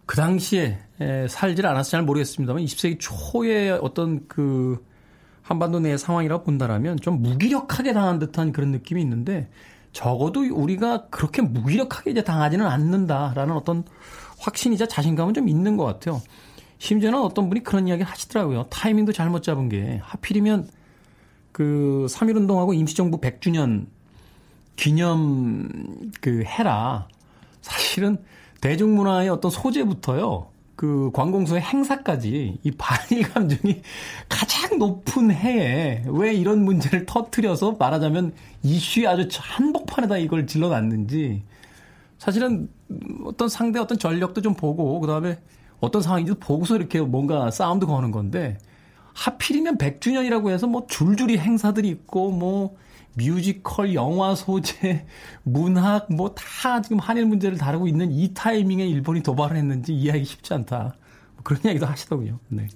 그 0.07 0.17
당시에 0.17 0.79
살질 1.29 1.67
않아서 1.67 1.91
잘 1.91 2.03
모르겠습니다만 2.03 2.63
20세기 2.63 2.99
초에 3.01 3.71
어떤 3.71 4.27
그 4.29 4.85
한반도 5.43 5.81
내의 5.81 5.99
상황이라고 5.99 6.45
본다라면 6.45 6.99
좀 7.01 7.21
무기력하게 7.21 7.93
당한 7.93 8.21
듯한 8.21 8.53
그런 8.53 8.71
느낌이 8.71 9.03
있는데 9.03 9.49
적어도 9.93 10.43
우리가 10.43 11.07
그렇게 11.09 11.43
무기력하게 11.43 12.13
이제 12.13 12.23
당하지는 12.23 12.67
않는다라는 12.67 13.55
어떤 13.55 13.83
확신이자 14.39 14.87
자신감은 14.87 15.35
좀 15.35 15.49
있는 15.49 15.77
것 15.77 15.85
같아요. 15.85 16.23
심지어는 16.79 17.21
어떤 17.21 17.49
분이 17.49 17.63
그런 17.63 17.89
이야기 17.89 18.03
하시더라고요. 18.03 18.65
타이밍도 18.71 19.13
잘못 19.13 19.43
잡은 19.43 19.69
게 19.69 20.01
하필이면 20.03 20.69
그 21.53 22.07
3.1운동하고 22.09 22.75
임시정부 22.75 23.21
100주년 23.21 23.87
기념 24.77 25.69
그 26.21 26.45
해라. 26.45 27.09
사실은 27.61 28.19
대중문화의 28.61 29.29
어떤 29.29 29.51
소재부터요. 29.51 30.49
그 30.77 31.11
관공서의 31.13 31.61
행사까지 31.61 32.59
이 32.63 32.71
반일 32.79 33.29
감정이 33.29 33.83
가장 34.29 34.79
높은 34.79 35.33
해에 35.33 36.05
왜 36.07 36.33
이런 36.33 36.65
문제를 36.65 37.05
터트려서 37.05 37.73
말하자면 37.81 38.33
이슈에 38.63 39.09
아주 39.09 39.29
한복판에다 39.33 40.19
이걸 40.19 40.47
질러놨는지 40.47 41.43
사실은 42.19 42.69
어떤 43.25 43.49
상대 43.49 43.81
어떤 43.81 43.99
전력도 43.99 44.41
좀 44.41 44.55
보고 44.55 45.01
그다음에 45.01 45.39
어떤 45.81 46.03
상황인지 46.03 46.35
보고서 46.35 46.77
이렇게 46.77 47.01
뭔가 47.01 47.51
싸움도 47.51 47.87
거는 47.87 48.11
건데 48.11 48.59
하필이면 49.15 49.79
100주년이라고 49.79 50.51
해서 50.51 50.67
뭐 50.67 50.87
줄줄이 50.87 51.39
행사들이 51.39 51.89
있고 51.89 52.31
뭐 52.31 52.77
뮤지컬, 53.17 53.95
영화 53.95 54.35
소재, 54.35 55.07
문학 55.43 56.13
뭐 56.13 56.35
다 56.35 56.81
지금 56.83 56.99
한일 56.99 57.27
문제를 57.27 57.59
다루고 57.59 57.89
있는 57.89 58.13
이 58.13 58.33
타이밍에 58.33 58.87
일본이 58.87 59.23
도발을 59.23 59.57
했는지 59.57 59.93
이해하기 59.93 60.25
쉽지 60.25 60.55
않다. 60.55 60.95
뭐 61.35 61.43
그런 61.43 61.61
이야기도 61.65 61.87
하시더군요. 61.87 62.39
네. 62.49 62.69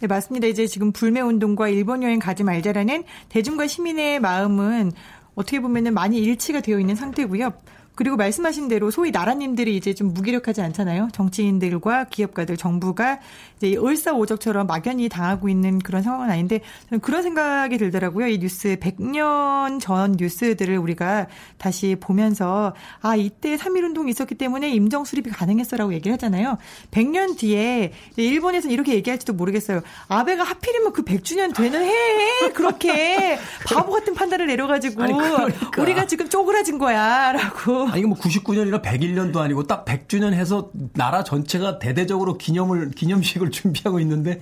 네, 0.00 0.06
맞습니다. 0.06 0.46
이제 0.46 0.66
지금 0.66 0.92
불매 0.92 1.20
운동과 1.20 1.68
일본 1.68 2.02
여행 2.02 2.18
가지 2.18 2.42
말자라는 2.42 3.04
대중과 3.28 3.66
시민의 3.66 4.20
마음은 4.20 4.92
어떻게 5.34 5.60
보면은 5.60 5.94
많이 5.94 6.18
일치가 6.18 6.60
되어 6.60 6.80
있는 6.80 6.94
상태고요. 6.94 7.52
그리고 7.94 8.16
말씀하신 8.16 8.68
대로 8.68 8.90
소위 8.90 9.10
나라님들이 9.10 9.76
이제 9.76 9.94
좀 9.94 10.14
무기력하지 10.14 10.62
않잖아요. 10.62 11.08
정치인들과 11.12 12.04
기업가들, 12.04 12.56
정부가 12.56 13.18
이제 13.58 13.76
을사오적처럼 13.76 14.66
막연히 14.66 15.08
당하고 15.08 15.48
있는 15.48 15.78
그런 15.78 16.02
상황은 16.02 16.30
아닌데 16.30 16.60
저는 16.88 17.00
그런 17.00 17.22
생각이 17.22 17.76
들더라고요. 17.78 18.28
이 18.28 18.38
뉴스 18.38 18.76
100년 18.76 19.80
전 19.80 20.16
뉴스들을 20.18 20.76
우리가 20.78 21.26
다시 21.58 21.96
보면서 22.00 22.74
아 23.00 23.14
이때 23.14 23.56
3.1 23.56 23.84
운동이 23.84 24.10
있었기 24.10 24.36
때문에 24.36 24.70
임정 24.70 25.04
수립이 25.04 25.30
가능했어라고 25.30 25.92
얘기를 25.92 26.14
하잖아요. 26.14 26.58
100년 26.90 27.36
뒤에 27.36 27.92
일본에서는 28.16 28.72
이렇게 28.72 28.94
얘기할지도 28.94 29.34
모르겠어요. 29.34 29.82
아베가 30.08 30.42
하필이면 30.44 30.92
그 30.92 31.02
100주년 31.02 31.54
되는 31.54 31.82
해에 31.82 32.52
그렇게 32.54 33.38
바보 33.66 33.92
같은 33.92 34.14
판단을 34.14 34.46
내려가지고 34.46 35.02
아니, 35.02 35.12
그러니까. 35.12 35.82
우리가 35.82 36.06
지금 36.06 36.28
쪼그라진 36.28 36.78
거야라고. 36.78 37.81
아니, 37.88 38.02
뭐 38.04 38.16
99년이나 38.16 38.82
101년도 38.82 39.36
아니고 39.38 39.66
딱 39.66 39.84
100주년 39.84 40.32
해서 40.32 40.70
나라 40.94 41.24
전체가 41.24 41.78
대대적으로 41.78 42.38
기념을, 42.38 42.90
기념식을 42.90 43.50
준비하고 43.52 44.00
있는데 44.00 44.40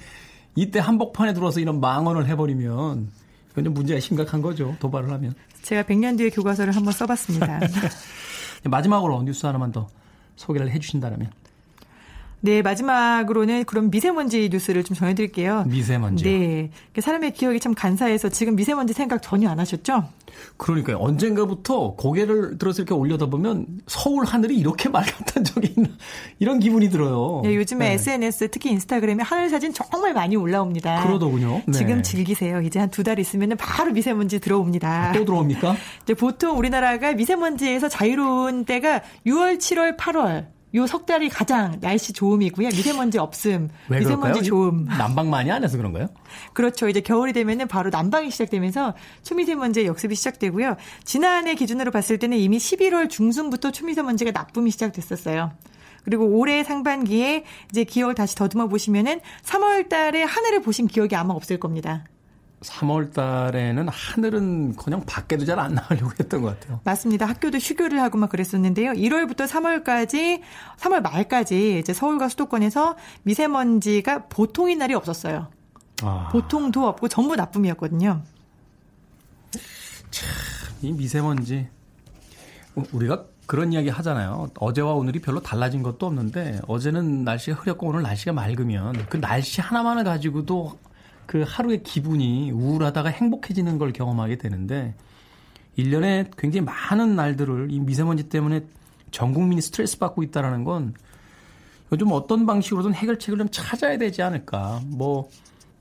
이때 0.55 0.79
한복판에 0.79 1.33
들어와서 1.33 1.61
이런 1.61 1.81
망언을 1.81 2.27
해버리면 2.27 3.09
이건 3.53 3.65
좀 3.65 3.75
문제가 3.75 4.01
심각한 4.01 4.43
거죠. 4.43 4.77
도발을 4.81 5.11
하면. 5.11 5.35
제가 5.63 5.83
100년 5.83 6.19
뒤에 6.19 6.31
교과서를 6.31 6.75
한번 6.75 6.93
써봤습니다. 6.93 7.61
마지막으로 8.65 9.23
뉴스 9.23 9.47
하나만 9.47 9.73
더 9.73 9.89
소개를 10.37 10.71
해주신다면. 10.71 11.31
네, 12.43 12.63
마지막으로는 12.63 13.65
그럼 13.65 13.91
미세먼지 13.91 14.49
뉴스를 14.51 14.83
좀 14.85 14.97
전해드릴게요. 14.97 15.65
미세먼지. 15.67 16.25
네. 16.25 16.71
사람의 17.01 17.33
기억이 17.35 17.61
참 17.61 17.75
간사해서 17.75 18.31
지금 18.31 18.57
미세먼지 18.57 18.95
생각 18.95 19.21
전혀 19.23 19.51
안 19.51 19.59
하셨죠? 19.61 20.05
그러니까요. 20.57 20.97
언젠가부터 20.99 21.97
고개를 21.97 22.57
들어서 22.57 22.81
이렇게 22.83 22.95
올려다 22.95 23.27
보면 23.27 23.67
서울 23.87 24.25
하늘이 24.25 24.57
이렇게 24.57 24.89
맑았던 24.89 25.45
적이 25.45 25.75
있나 25.77 25.89
이런 26.39 26.61
기분이 26.61 26.89
들어요. 26.89 27.43
네, 27.45 27.55
요즘에 27.57 27.89
네. 27.91 27.95
SNS 27.95 28.49
특히 28.51 28.71
인스타그램에 28.71 29.23
하늘 29.23 29.51
사진 29.51 29.75
정말 29.75 30.15
많이 30.15 30.37
올라옵니다. 30.37 31.03
그러더군요. 31.05 31.61
네. 31.67 31.73
지금 31.73 32.03
즐기세요. 32.03 32.63
이제 32.63 32.79
한 32.79 32.91
두 32.91 33.03
달 33.05 33.19
있으면 33.19 33.57
바로 33.59 33.93
미세먼지 33.93 34.41
들어옵니다. 34.41 35.11
아, 35.11 35.13
또 35.13 35.25
들어옵니까? 35.25 35.77
이제 36.05 36.15
보통 36.15 36.59
우리나라가 36.59 37.13
미세먼지에서 37.13 37.89
자유로운 37.89 38.65
때가 38.65 39.03
6월, 39.27 39.59
7월, 39.59 39.97
8월 39.97 40.47
요석 40.75 41.07
달이 41.07 41.29
가장 41.29 41.79
날씨 41.81 42.13
좋음이고요. 42.13 42.69
미세먼지 42.69 43.19
없음. 43.19 43.71
미세먼지 43.89 44.43
좋음. 44.43 44.87
난방 44.87 45.29
많이 45.31 45.51
안 45.51 45.65
해서 45.65 45.77
그런가요? 45.77 46.09
그렇죠. 46.53 46.89
이제 46.89 47.01
겨울이 47.01 47.33
되면은 47.33 47.69
바로 47.69 47.91
난방이 47.91 48.31
시작되면서 48.31 48.95
초미세먼지의 49.23 49.87
역습이 49.87 50.15
시작되고요. 50.15 50.77
지난해 51.05 51.55
기준으로 51.55 51.91
봤을 51.91 52.19
때는 52.19 52.39
이미 52.39 52.59
11월 52.59 53.11
중순부터 53.11 53.73
초미세먼지가 53.73 54.31
나쁨이 54.31 54.71
시작됐었어요. 54.71 55.53
그리고 56.05 56.25
올해 56.27 56.65
상반기에 56.65 57.45
이제 57.71 57.85
기억을 57.85 58.15
다시 58.15 58.35
더듬어 58.35 58.69
보시면은 58.69 59.21
3월 59.43 59.89
달에 59.89 60.23
하늘을 60.23 60.63
보신 60.63 60.87
기억이 60.87 61.15
아마 61.15 61.35
없을 61.35 61.59
겁니다. 61.59 62.05
3월 62.63 63.13
달에는 63.13 63.89
하늘은 63.89 64.77
그냥 64.77 65.03
밖에도 65.07 65.45
잘 65.45 65.59
안 65.59 65.75
나가려고 65.75 66.11
했던 66.19 66.43
것 66.43 66.59
같아요. 66.59 66.81
맞습니다. 66.85 67.27
학교도 67.27 67.59
휴교를 67.59 68.01
하고 68.01 68.19
막 68.19 68.31
그랬었는데요. 68.31 68.93
1월부터 68.93 69.47
3월까지, 69.47 70.41
3월 70.79 71.01
말까지 71.03 71.79
이제 71.79 71.93
서울과 71.93 72.29
수도권에서 72.29 72.97
미세먼지가 73.23 74.29
보통인 74.29 74.79
날이 74.79 74.95
없었어요. 74.95 75.49
아. 76.03 76.29
보통도 76.33 76.87
없고 76.87 77.09
전부 77.09 77.37
나쁨이었거든요. 77.37 78.23
참, 80.11 80.29
이 80.83 80.93
미세먼지. 80.93 81.69
우리가 82.93 83.25
그런 83.47 83.73
이야기 83.73 83.89
하잖아요. 83.89 84.49
어제와 84.59 84.93
오늘이 84.93 85.21
별로 85.21 85.41
달라진 85.43 85.83
것도 85.83 86.07
없는데 86.07 86.61
어제는 86.69 87.25
날씨가 87.25 87.57
흐렸고 87.59 87.89
오늘 87.89 88.03
날씨가 88.03 88.33
맑으면 88.33 89.07
그 89.09 89.21
날씨 89.21 89.61
하나만을 89.61 90.05
가지고도 90.05 90.79
그 91.31 91.45
하루의 91.47 91.85
기분이 91.85 92.51
우울하다가 92.51 93.09
행복해지는 93.09 93.79
걸 93.79 93.93
경험하게 93.93 94.35
되는데 94.35 94.97
1년에 95.79 96.29
굉장히 96.37 96.67
많은 96.67 97.15
날들을 97.15 97.69
이 97.71 97.79
미세먼지 97.79 98.29
때문에 98.29 98.63
전 99.13 99.33
국민이 99.33 99.63
스트레스 99.63 99.97
받고 100.01 100.25
있다라는 100.25 100.65
건 100.65 100.93
요즘 101.93 102.09
어떤 102.11 102.47
방식으로든 102.47 102.95
해결책을 102.95 103.39
좀 103.39 103.49
찾아야 103.53 103.97
되지 103.97 104.23
않을까. 104.23 104.81
뭐 104.87 105.29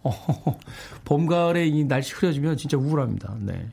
어, 0.03 0.13
봄 1.03 1.25
가을에 1.25 1.65
이 1.65 1.83
날씨 1.83 2.13
흐려지면 2.13 2.55
진짜 2.55 2.77
우울합니다. 2.77 3.35
네. 3.39 3.65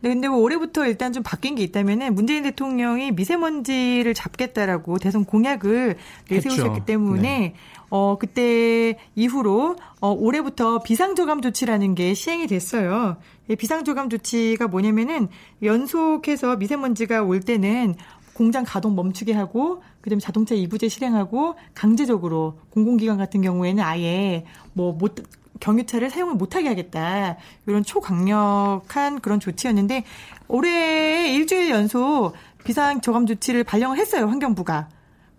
네, 0.00 0.08
근데 0.08 0.28
뭐 0.28 0.38
올해부터 0.38 0.86
일단 0.86 1.12
좀 1.12 1.22
바뀐 1.22 1.56
게 1.56 1.62
있다면은 1.62 2.14
문재인 2.14 2.42
대통령이 2.42 3.12
미세먼지를 3.12 4.14
잡겠다라고 4.14 4.96
대선 4.96 5.26
공약을 5.26 5.96
내세우셨기 6.30 6.86
때문에 6.86 7.38
네. 7.38 7.54
어 7.94 8.16
그때 8.18 8.98
이후로 9.16 9.76
어 10.00 10.10
올해부터 10.12 10.82
비상조감 10.82 11.42
조치라는 11.42 11.94
게 11.94 12.14
시행이 12.14 12.46
됐어요. 12.46 13.18
이 13.50 13.54
비상조감 13.54 14.08
조치가 14.08 14.66
뭐냐면은 14.66 15.28
연속해서 15.62 16.56
미세먼지가 16.56 17.22
올 17.22 17.40
때는 17.40 17.94
공장 18.32 18.64
가동 18.66 18.94
멈추게 18.96 19.34
하고 19.34 19.82
그다음에 20.00 20.20
자동차 20.20 20.54
이부제 20.54 20.88
실행하고 20.88 21.56
강제적으로 21.74 22.58
공공기관 22.70 23.18
같은 23.18 23.42
경우에는 23.42 23.84
아예 23.84 24.46
뭐 24.72 24.92
못 24.94 25.16
경유차를 25.60 26.08
사용을 26.08 26.34
못하게 26.34 26.68
하겠다. 26.68 27.36
이런 27.66 27.84
초강력한 27.84 29.20
그런 29.20 29.38
조치였는데 29.38 30.04
올해 30.48 31.30
일주일 31.34 31.68
연속 31.68 32.32
비상 32.64 33.02
저감 33.02 33.26
조치를 33.26 33.64
발령을 33.64 33.98
했어요. 33.98 34.26
환경부가. 34.28 34.88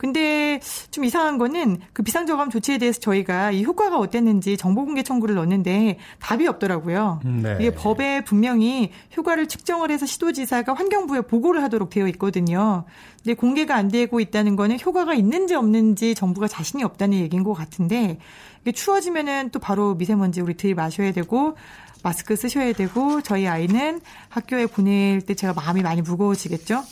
근데 0.03 0.59
좀 0.91 1.05
이상한 1.05 1.37
거는 1.37 1.79
그 1.93 2.03
비상저감 2.03 2.49
조치에 2.49 2.77
대해서 2.77 2.99
저희가 2.99 3.51
이 3.51 3.63
효과가 3.63 3.97
어땠는지 3.97 4.57
정보공개 4.57 5.01
청구를 5.01 5.35
넣었는데 5.35 5.97
답이 6.19 6.45
없더라고요. 6.45 7.21
네. 7.23 7.55
이게 7.61 7.73
법에 7.73 8.21
분명히 8.25 8.91
효과를 9.15 9.47
측정을 9.47 9.91
해서 9.91 10.05
시도지사가 10.05 10.73
환경부에 10.73 11.21
보고를 11.21 11.63
하도록 11.63 11.89
되어 11.89 12.09
있거든요. 12.09 12.83
근데 13.23 13.33
공개가 13.33 13.77
안 13.77 13.87
되고 13.87 14.19
있다는 14.19 14.57
거는 14.57 14.77
효과가 14.85 15.13
있는지 15.13 15.55
없는지 15.55 16.15
정부가 16.15 16.49
자신이 16.49 16.83
없다는 16.83 17.19
얘기인 17.19 17.45
것 17.45 17.53
같은데 17.53 18.19
이게 18.63 18.73
추워지면은 18.73 19.51
또 19.51 19.59
바로 19.59 19.95
미세먼지 19.95 20.41
우리 20.41 20.55
들이마셔야 20.55 21.13
되고 21.13 21.55
마스크 22.03 22.35
쓰셔야 22.35 22.73
되고 22.73 23.21
저희 23.21 23.47
아이는 23.47 24.01
학교에 24.27 24.65
보낼 24.65 25.21
때 25.21 25.33
제가 25.33 25.53
마음이 25.53 25.81
많이 25.81 26.01
무거워지겠죠. 26.01 26.83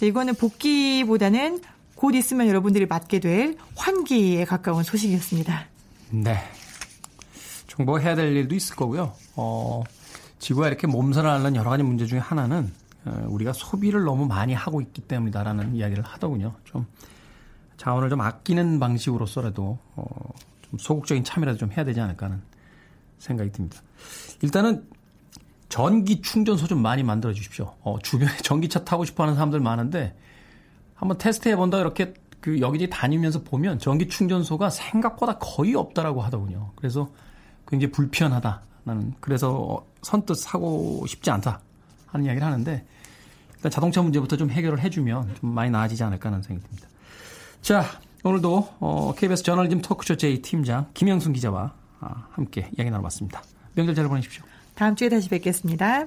이거는 0.00 0.34
복귀보다는 0.34 1.60
곧 1.96 2.14
있으면 2.14 2.46
여러분들이 2.46 2.86
맞게 2.86 3.20
될 3.20 3.56
환기에 3.74 4.44
가까운 4.44 4.84
소식이었습니다. 4.84 5.66
네. 6.10 6.38
정보해야 7.66 8.14
될 8.14 8.36
일도 8.36 8.54
있을 8.54 8.76
거고요. 8.76 9.12
어, 9.34 9.82
지구가 10.38 10.68
이렇게 10.68 10.86
몸살을 10.86 11.28
앓는 11.28 11.56
여러 11.56 11.70
가지 11.70 11.82
문제 11.82 12.06
중에 12.06 12.18
하나는 12.18 12.70
어, 13.06 13.24
우리가 13.28 13.52
소비를 13.52 14.04
너무 14.04 14.26
많이 14.26 14.52
하고 14.52 14.80
있기 14.80 15.02
때문이다라는 15.02 15.74
이야기를 15.74 16.04
하더군요. 16.04 16.54
좀 16.64 16.86
자원을 17.78 18.10
좀 18.10 18.20
아끼는 18.20 18.78
방식으로서라도 18.78 19.78
어, 19.96 20.04
좀 20.62 20.78
소극적인 20.78 21.24
참여라도 21.24 21.58
좀 21.58 21.72
해야 21.72 21.84
되지 21.84 22.00
않을까 22.00 22.26
하는 22.26 22.42
생각이 23.18 23.52
듭니다. 23.52 23.80
일단은 24.42 24.86
전기 25.70 26.20
충전소 26.20 26.66
좀 26.66 26.80
많이 26.82 27.02
만들어 27.02 27.32
주십시오. 27.32 27.74
어, 27.82 27.98
주변에 28.02 28.36
전기차 28.38 28.84
타고 28.84 29.04
싶어 29.04 29.24
하는 29.24 29.34
사람들 29.34 29.60
많은데 29.60 30.14
한번 30.96 31.18
테스트 31.18 31.48
해 31.48 31.56
본다 31.56 31.78
이렇게 31.78 32.14
그 32.40 32.60
여기저기 32.60 32.90
다니면서 32.90 33.42
보면 33.42 33.78
전기 33.78 34.08
충전소가 34.08 34.70
생각보다 34.70 35.38
거의 35.38 35.74
없다라고 35.74 36.22
하더군요. 36.22 36.72
그래서 36.76 37.08
굉장히 37.68 37.92
불편하다. 37.92 38.62
나는 38.84 39.14
그래서 39.20 39.84
선뜻 40.02 40.36
사고 40.36 41.04
싶지 41.06 41.30
않다 41.30 41.60
하는 42.06 42.26
이야기를 42.26 42.46
하는데 42.46 42.84
일단 43.56 43.70
자동차 43.70 44.00
문제부터 44.02 44.36
좀 44.36 44.50
해결을 44.50 44.80
해주면 44.80 45.34
좀 45.40 45.50
많이 45.54 45.70
나아지지 45.70 46.02
않을까 46.04 46.28
하는 46.28 46.42
생각이 46.42 46.66
듭니다. 46.68 46.88
자, 47.62 47.84
오늘도 48.22 48.68
어, 48.78 49.14
KBS 49.16 49.42
저널리즘 49.42 49.82
토크쇼 49.82 50.16
J 50.16 50.42
팀장 50.42 50.86
김영순 50.94 51.32
기자와 51.32 51.72
아, 52.00 52.26
함께 52.30 52.70
이야기 52.76 52.90
나눠봤습니다. 52.90 53.42
명절 53.74 53.94
잘 53.94 54.08
보내십시오. 54.08 54.44
다음 54.74 54.94
주에 54.94 55.08
다시 55.08 55.28
뵙겠습니다. 55.28 56.06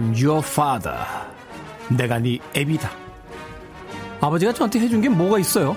I'm 0.00 0.18
your 0.18 0.42
father. 0.42 0.96
내가 1.90 2.18
네 2.18 2.38
애비다. 2.56 2.90
아버지가 4.22 4.52
저한테 4.54 4.80
해준 4.80 5.02
게 5.02 5.10
뭐가 5.10 5.38
있어요? 5.38 5.76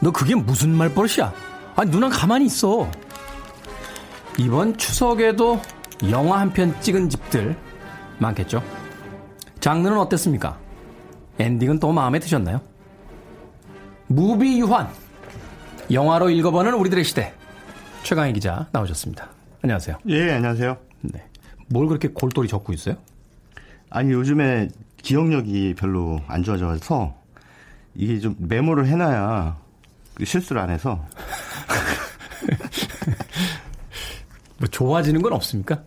너 0.00 0.10
그게 0.10 0.34
무슨 0.34 0.70
말버릇이야? 0.74 1.32
아니, 1.76 1.90
누나 1.90 2.10
가만히 2.10 2.44
있어. 2.46 2.90
이번 4.38 4.76
추석에도 4.76 5.60
영화 6.10 6.40
한 6.40 6.52
편 6.52 6.78
찍은 6.82 7.08
집들 7.08 7.56
많겠죠? 8.18 8.62
장르는 9.60 9.96
어땠습니까? 9.98 10.58
엔딩은 11.38 11.78
또 11.80 11.92
마음에 11.92 12.18
드셨나요? 12.18 12.60
무비 14.06 14.58
유환. 14.60 14.88
영화로 15.90 16.28
읽어보는 16.28 16.74
우리들의 16.74 17.04
시대. 17.04 17.32
최강희 18.02 18.34
기자 18.34 18.68
나오셨습니다. 18.72 19.28
안녕하세요. 19.62 19.96
예, 20.08 20.32
안녕하세요. 20.32 20.76
네. 21.02 21.24
뭘 21.68 21.86
그렇게 21.88 22.08
골똘히 22.08 22.48
적고 22.48 22.74
있어요? 22.74 22.96
아니, 23.94 24.10
요즘에 24.10 24.68
기억력이 25.02 25.76
별로 25.78 26.20
안 26.26 26.42
좋아져서 26.42 27.14
이게 27.94 28.18
좀 28.18 28.34
메모를 28.40 28.88
해놔야 28.88 29.56
그 30.14 30.24
실수를 30.24 30.60
안 30.60 30.70
해서. 30.70 31.06
뭐 34.58 34.66
좋아지는 34.68 35.22
건 35.22 35.32
없습니까? 35.34 35.80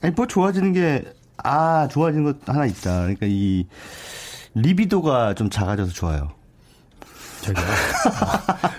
아니, 0.00 0.14
뭐 0.14 0.28
좋아지는 0.28 0.72
게, 0.72 1.02
아, 1.38 1.88
좋아지는 1.88 2.24
것 2.24 2.48
하나 2.48 2.64
있다. 2.64 3.00
그러니까 3.00 3.26
이, 3.28 3.66
리비도가 4.54 5.34
좀 5.34 5.50
작아져서 5.50 5.92
좋아요. 5.92 6.30
저기요. 7.40 7.64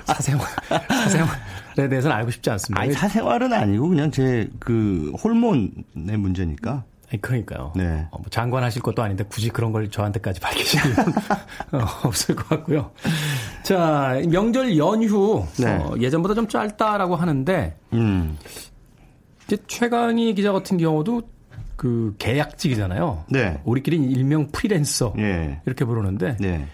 사생활, 0.06 0.48
사생활에 0.88 1.90
대해서는 1.90 2.16
알고 2.16 2.32
싶지 2.32 2.50
않습니다. 2.52 2.82
아니, 2.82 2.94
사생활은 2.94 3.52
아니고 3.52 3.90
그냥 3.90 4.10
제 4.10 4.48
그 4.60 5.12
호르몬의 5.22 6.16
문제니까. 6.18 6.86
아니, 7.14 7.22
그러니까요. 7.22 7.74
네. 7.76 8.08
어, 8.10 8.18
뭐 8.18 8.26
장관 8.32 8.64
하실 8.64 8.82
것도 8.82 9.04
아닌데 9.04 9.24
굳이 9.30 9.50
그런 9.50 9.72
걸 9.72 9.90
저한테까지 9.92 10.40
밝히시는 10.40 10.96
어, 11.74 11.86
없을 12.06 12.36
것 12.36 12.50
같고요. 12.50 12.90
자, 13.62 14.20
명절 14.28 14.76
연휴 14.78 15.46
네. 15.60 15.68
어, 15.68 15.94
예전보다 16.00 16.34
좀 16.34 16.48
짧다라고 16.48 17.16
하는데 17.16 17.78
음. 17.94 18.38
이제 19.46 19.58
최강희 19.68 20.34
기자 20.34 20.52
같은 20.52 20.78
경우도 20.78 21.22
그 21.76 22.16
계약직이잖아요. 22.18 23.26
네. 23.30 23.62
우리끼리 23.64 23.98
일명 23.98 24.48
프리랜서 24.48 25.14
예. 25.20 25.62
이렇게 25.68 25.86
부르는데 25.86 26.38
네. 26.40 26.68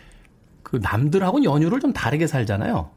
그 0.63 0.77
남들하고는 0.81 1.43
연휴를 1.43 1.81
좀 1.81 1.91
다르게 1.91 2.27
살잖아요. 2.27 2.89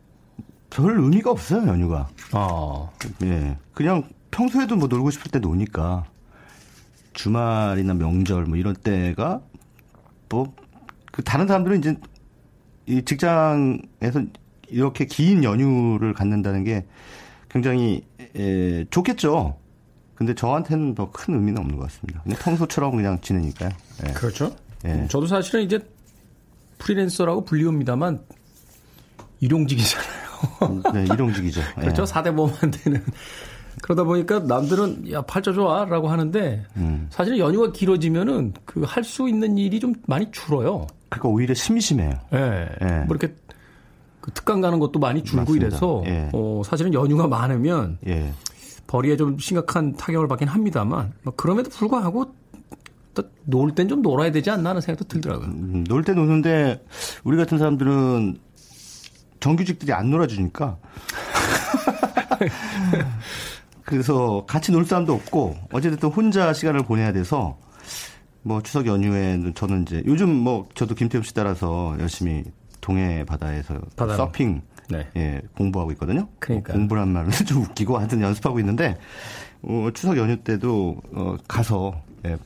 별 0.70 0.98
의미가 0.98 1.30
없어요, 1.30 1.66
연휴가. 1.66 2.08
어, 2.32 2.92
예. 3.24 3.56
그냥 3.72 4.04
평소에도 4.30 4.76
뭐 4.76 4.86
놀고 4.86 5.10
싶을 5.10 5.30
때 5.30 5.38
노니까 5.38 6.04
주말이나 7.12 7.94
명절 7.94 8.44
뭐 8.44 8.56
이런 8.56 8.74
때가 8.74 9.40
뭐 10.28 10.54
그 11.12 11.22
다른 11.22 11.46
사람들은 11.46 11.78
이제 11.78 11.96
이 12.86 13.02
직장에서 13.04 14.24
이렇게 14.68 15.04
긴 15.04 15.44
연휴를 15.44 16.14
갖는다는 16.14 16.64
게 16.64 16.84
굉장히 17.48 18.04
에, 18.34 18.84
좋겠죠. 18.90 19.58
근데 20.14 20.34
저한테는 20.34 20.94
뭐큰 20.94 21.34
의미는 21.34 21.58
없는 21.60 21.76
것 21.76 21.84
같습니다. 21.84 22.22
그냥 22.22 22.38
평소처럼 22.40 22.96
그냥 22.96 23.20
지내니까요. 23.20 23.70
예. 24.08 24.12
그렇죠. 24.12 24.56
예. 24.86 25.06
저도 25.08 25.26
사실은 25.26 25.62
이제 25.62 25.78
프리랜서라고 26.78 27.44
불리웁니다만 27.44 28.20
일용직이잖아요. 29.40 30.82
네, 30.94 31.04
일용직이죠. 31.12 31.60
예. 31.78 31.80
그렇죠. 31.82 32.04
4대 32.04 32.34
보험한테는 32.34 33.04
그러다 33.82 34.04
보니까 34.04 34.38
남들은 34.38 35.10
야 35.12 35.20
팔자 35.22 35.52
좋아라고 35.52 36.08
하는데 36.08 36.64
음. 36.76 37.08
사실은 37.10 37.38
연휴가 37.38 37.72
길어지면은 37.72 38.54
그 38.64 38.84
할 38.84 39.02
수 39.04 39.28
있는 39.28 39.58
일이 39.58 39.78
좀 39.80 39.94
많이 40.06 40.30
줄어요. 40.30 40.86
그러니까 41.10 41.28
오히려 41.28 41.52
심심해요. 41.52 42.12
예. 42.32 42.68
예. 42.80 42.86
뭐 43.06 43.16
이렇게 43.16 43.34
그 44.20 44.30
특강 44.32 44.60
가는 44.60 44.78
것도 44.78 44.98
많이 45.00 45.22
줄고 45.24 45.40
맞습니다. 45.42 45.66
이래서 45.66 46.02
예. 46.06 46.30
어, 46.32 46.62
사실은 46.64 46.94
연휴가 46.94 47.26
많으면 47.26 47.98
예. 48.06 48.32
벌이에 48.86 49.16
좀 49.16 49.36
심각한 49.38 49.94
타격을 49.96 50.28
받긴 50.28 50.46
합니다만 50.48 51.12
뭐 51.22 51.34
그럼에도 51.36 51.68
불구하고 51.70 52.34
또놀땐 53.50 53.88
좀 53.88 54.00
놀아야 54.00 54.30
되지 54.30 54.48
않나 54.50 54.70
하는 54.70 54.80
생각도 54.80 55.06
들더라고요. 55.08 55.48
음, 55.48 55.84
놀때 55.88 56.14
노는데 56.14 56.84
우리 57.24 57.36
같은 57.36 57.58
사람들은 57.58 58.38
정규직들이 59.40 59.92
안 59.92 60.08
놀아주니까 60.10 60.78
그래서 63.96 64.44
같이 64.46 64.72
놀 64.72 64.84
사람도 64.86 65.12
없고 65.12 65.56
어쨌든 65.72 66.08
혼자 66.08 66.52
시간을 66.52 66.84
보내야 66.84 67.12
돼서 67.12 67.58
뭐 68.42 68.62
추석 68.62 68.86
연휴에는 68.86 69.54
저는 69.54 69.82
이제 69.82 70.02
요즘 70.06 70.30
뭐 70.34 70.66
저도 70.74 70.94
김태우 70.94 71.22
씨 71.22 71.34
따라서 71.34 71.94
열심히 72.00 72.42
동해 72.80 73.24
바다에서 73.24 73.74
바다로. 73.96 74.16
서핑 74.16 74.62
네. 74.88 75.06
예, 75.16 75.40
공부하고 75.56 75.92
있거든요. 75.92 76.26
그러니까요. 76.38 76.74
뭐 76.74 76.80
공부란 76.80 77.08
말은 77.08 77.30
좀 77.46 77.62
웃기고 77.62 77.98
하여튼 77.98 78.20
연습하고 78.20 78.58
있는데 78.60 78.98
어, 79.62 79.88
추석 79.94 80.16
연휴 80.16 80.36
때도 80.38 80.96
어, 81.12 81.36
가서 81.46 81.94
예, 82.26 82.36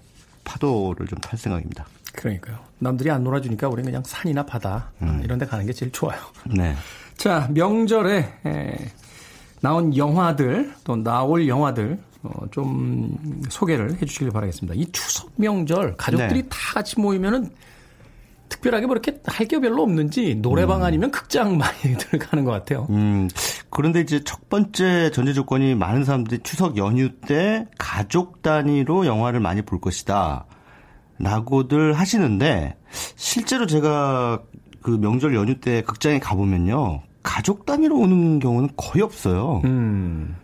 파도를 0.45 1.07
좀 1.07 1.19
탈 1.21 1.39
생각입니다. 1.39 1.87
그러니까요. 2.15 2.59
남들이 2.79 3.11
안 3.11 3.23
놀아주니까 3.25 3.69
우리는 3.69 3.85
그냥 3.91 4.03
산이나 4.05 4.45
바다 4.47 4.91
음. 5.03 5.21
이런 5.25 5.39
데 5.39 5.47
가는 5.47 5.65
게 5.65 5.73
제일 5.73 5.93
좋아요. 5.93 6.19
네. 6.55 6.75
자, 7.17 7.49
명절에 7.53 8.19
에, 8.47 8.77
나온 9.61 9.97
영화들 9.97 10.73
또 10.85 10.97
나올 10.97 11.49
영화들 11.49 11.99
어, 12.23 12.47
좀 12.51 13.17
소개를 13.49 13.95
해 14.01 14.07
주시길 14.07 14.31
바라겠습니다. 14.31 14.75
이 14.75 14.87
추석 14.93 15.31
명절 15.37 15.97
가족들이 15.97 16.43
네. 16.43 16.49
다 16.49 16.57
같이 16.75 16.99
모이면은 17.01 17.51
특별하게 18.49 18.87
뭐 18.87 18.95
이렇게 18.95 19.21
할 19.27 19.47
게 19.49 19.59
별로 19.61 19.83
없는지 19.83 20.37
노래방 20.37 20.83
아니면 20.85 21.11
극장 21.11 21.57
많이들 21.59 22.19
가는 22.19 22.45
것 22.45 22.53
같아요. 22.53 22.87
음, 22.91 23.29
그런데 23.71 24.01
이제 24.01 24.23
첫 24.25 24.49
번째 24.49 25.11
전제 25.11 25.33
조건이 25.33 25.75
많은 25.75 26.05
사람들이 26.05 26.43
추석 26.43 26.77
연휴 26.77 27.13
때 27.21 27.67
가족 27.79 28.43
단위로 28.43 29.07
영화를 29.07 29.41
많이 29.41 29.63
볼 29.63 29.81
것이다. 29.81 30.47
라고들 31.19 31.95
하시는데, 31.95 32.77
실제로 33.17 33.67
제가 33.67 34.43
그 34.83 34.91
명절 34.91 35.35
연휴 35.35 35.59
때 35.61 35.83
극장에 35.83 36.19
가보면요. 36.19 37.03
가족 37.27 37.67
단위로 37.67 37.99
오는 37.99 38.39
경우는 38.39 38.71
거의 38.77 39.03
없어요. 39.03 39.61
음. 39.65 40.37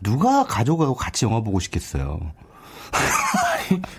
누가 0.00 0.44
가족하고 0.44 0.94
같이 0.94 1.24
영화 1.24 1.40
보고 1.40 1.58
싶겠어요. 1.58 2.20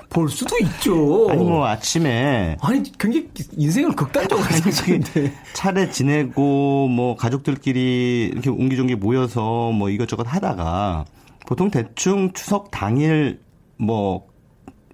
볼 0.09 0.29
수도 0.29 0.55
있죠. 0.63 1.27
아니, 1.29 1.43
뭐 1.43 1.67
아침에 1.67 2.57
아니, 2.61 2.81
굉장히 2.97 3.29
인생을 3.51 3.91
극단적으로 3.91 4.47
생각하는데. 4.47 5.33
차례 5.53 5.91
지내고 5.91 6.87
뭐 6.87 7.15
가족들끼리 7.17 8.29
이렇게 8.31 8.49
옹기종기 8.49 8.95
모여서 8.95 9.71
뭐 9.71 9.89
이것저것 9.89 10.23
하다가 10.25 11.05
보통 11.45 11.69
대충 11.69 12.31
추석 12.33 12.71
당일 12.71 13.41
뭐 13.77 14.27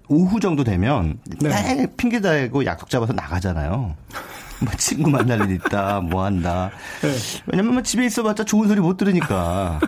오후 0.08 0.40
정도 0.40 0.64
되면 0.64 1.20
네. 1.40 1.48
네. 1.48 1.86
핑계 1.96 2.20
대고 2.20 2.64
약속 2.66 2.90
잡아서 2.90 3.12
나가잖아요. 3.12 3.94
뭐 4.60 4.72
친구 4.78 5.10
만날 5.10 5.40
일 5.42 5.56
있다, 5.56 6.00
뭐 6.00 6.24
한다. 6.24 6.70
네. 7.02 7.14
왜냐면 7.46 7.74
뭐 7.74 7.82
집에 7.82 8.06
있어봤자 8.06 8.44
좋은 8.44 8.68
소리 8.68 8.80
못 8.80 8.96
들으니까. 8.96 9.80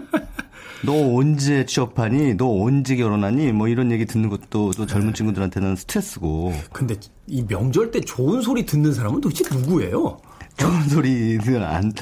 너 0.84 0.92
언제 1.16 1.66
취업하니? 1.66 2.36
너 2.36 2.46
언제 2.62 2.96
결혼하니? 2.96 3.52
뭐 3.52 3.68
이런 3.68 3.90
얘기 3.90 4.06
듣는 4.06 4.28
것도 4.28 4.72
또 4.72 4.86
젊은 4.86 5.12
친구들한테는 5.12 5.76
스트레스고. 5.76 6.54
근데 6.72 6.94
이 7.26 7.44
명절 7.46 7.90
때 7.90 8.00
좋은 8.00 8.42
소리 8.42 8.64
듣는 8.64 8.92
사람은 8.92 9.20
도대체 9.20 9.44
누구예요? 9.52 10.18
좋은 10.56 10.88
소리는 10.88 11.62
안, 11.62 11.92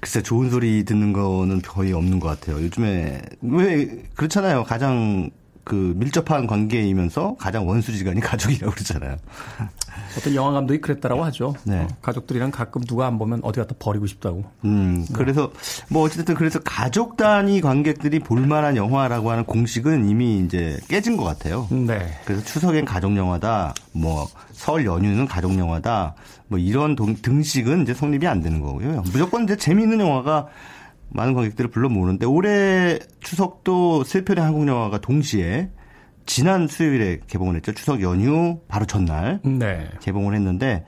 글쎄, 0.00 0.22
좋은 0.22 0.50
소리 0.50 0.84
듣는 0.84 1.12
거는 1.12 1.62
거의 1.62 1.92
없는 1.92 2.20
것 2.20 2.28
같아요. 2.28 2.62
요즘에, 2.62 3.22
왜, 3.40 3.86
그렇잖아요. 4.14 4.64
가장 4.64 5.30
그 5.64 5.94
밀접한 5.96 6.46
관계이면서 6.46 7.36
가장 7.38 7.66
원수지간이 7.66 8.20
가족이라고 8.20 8.72
그러잖아요. 8.72 9.16
어떤 10.18 10.34
영화 10.34 10.52
감독이 10.52 10.80
그랬다라고 10.80 11.24
하죠. 11.24 11.54
네. 11.64 11.80
어, 11.80 11.88
가족들이랑 12.02 12.50
가끔 12.50 12.82
누가 12.84 13.06
안 13.06 13.18
보면 13.18 13.40
어디 13.42 13.58
갖다 13.60 13.74
버리고 13.78 14.06
싶다고. 14.06 14.44
음, 14.64 15.06
그래서, 15.12 15.50
뭐, 15.88 16.02
어쨌든 16.04 16.34
그래서 16.34 16.60
가족 16.60 17.16
단위 17.16 17.60
관객들이 17.60 18.18
볼만한 18.20 18.76
영화라고 18.76 19.30
하는 19.30 19.44
공식은 19.44 20.08
이미 20.08 20.38
이제 20.40 20.78
깨진 20.88 21.16
것 21.16 21.24
같아요. 21.24 21.66
네. 21.70 22.06
그래서 22.26 22.44
추석엔 22.44 22.84
가족 22.84 23.16
영화다, 23.16 23.74
뭐, 23.92 24.28
설 24.52 24.84
연휴는 24.84 25.26
가족 25.26 25.56
영화다, 25.58 26.14
뭐, 26.48 26.58
이런 26.58 26.94
동- 26.94 27.16
등식은 27.16 27.82
이제 27.82 27.94
성립이 27.94 28.26
안 28.28 28.40
되는 28.40 28.60
거고요. 28.60 29.02
무조건 29.12 29.44
이제 29.44 29.56
재미있는 29.56 29.98
영화가 30.00 30.46
많은 31.14 31.32
관객들을 31.34 31.70
불러 31.70 31.88
모으는데, 31.88 32.26
올해 32.26 32.98
추석도 33.20 34.04
세 34.04 34.24
편의 34.24 34.44
한국 34.44 34.66
영화가 34.68 35.00
동시에 35.00 35.70
지난 36.26 36.66
수요일에 36.68 37.20
개봉을 37.26 37.56
했죠. 37.56 37.72
추석 37.72 38.02
연휴 38.02 38.60
바로 38.68 38.84
전날 38.86 39.40
네. 39.44 39.88
개봉을 40.00 40.34
했는데, 40.34 40.84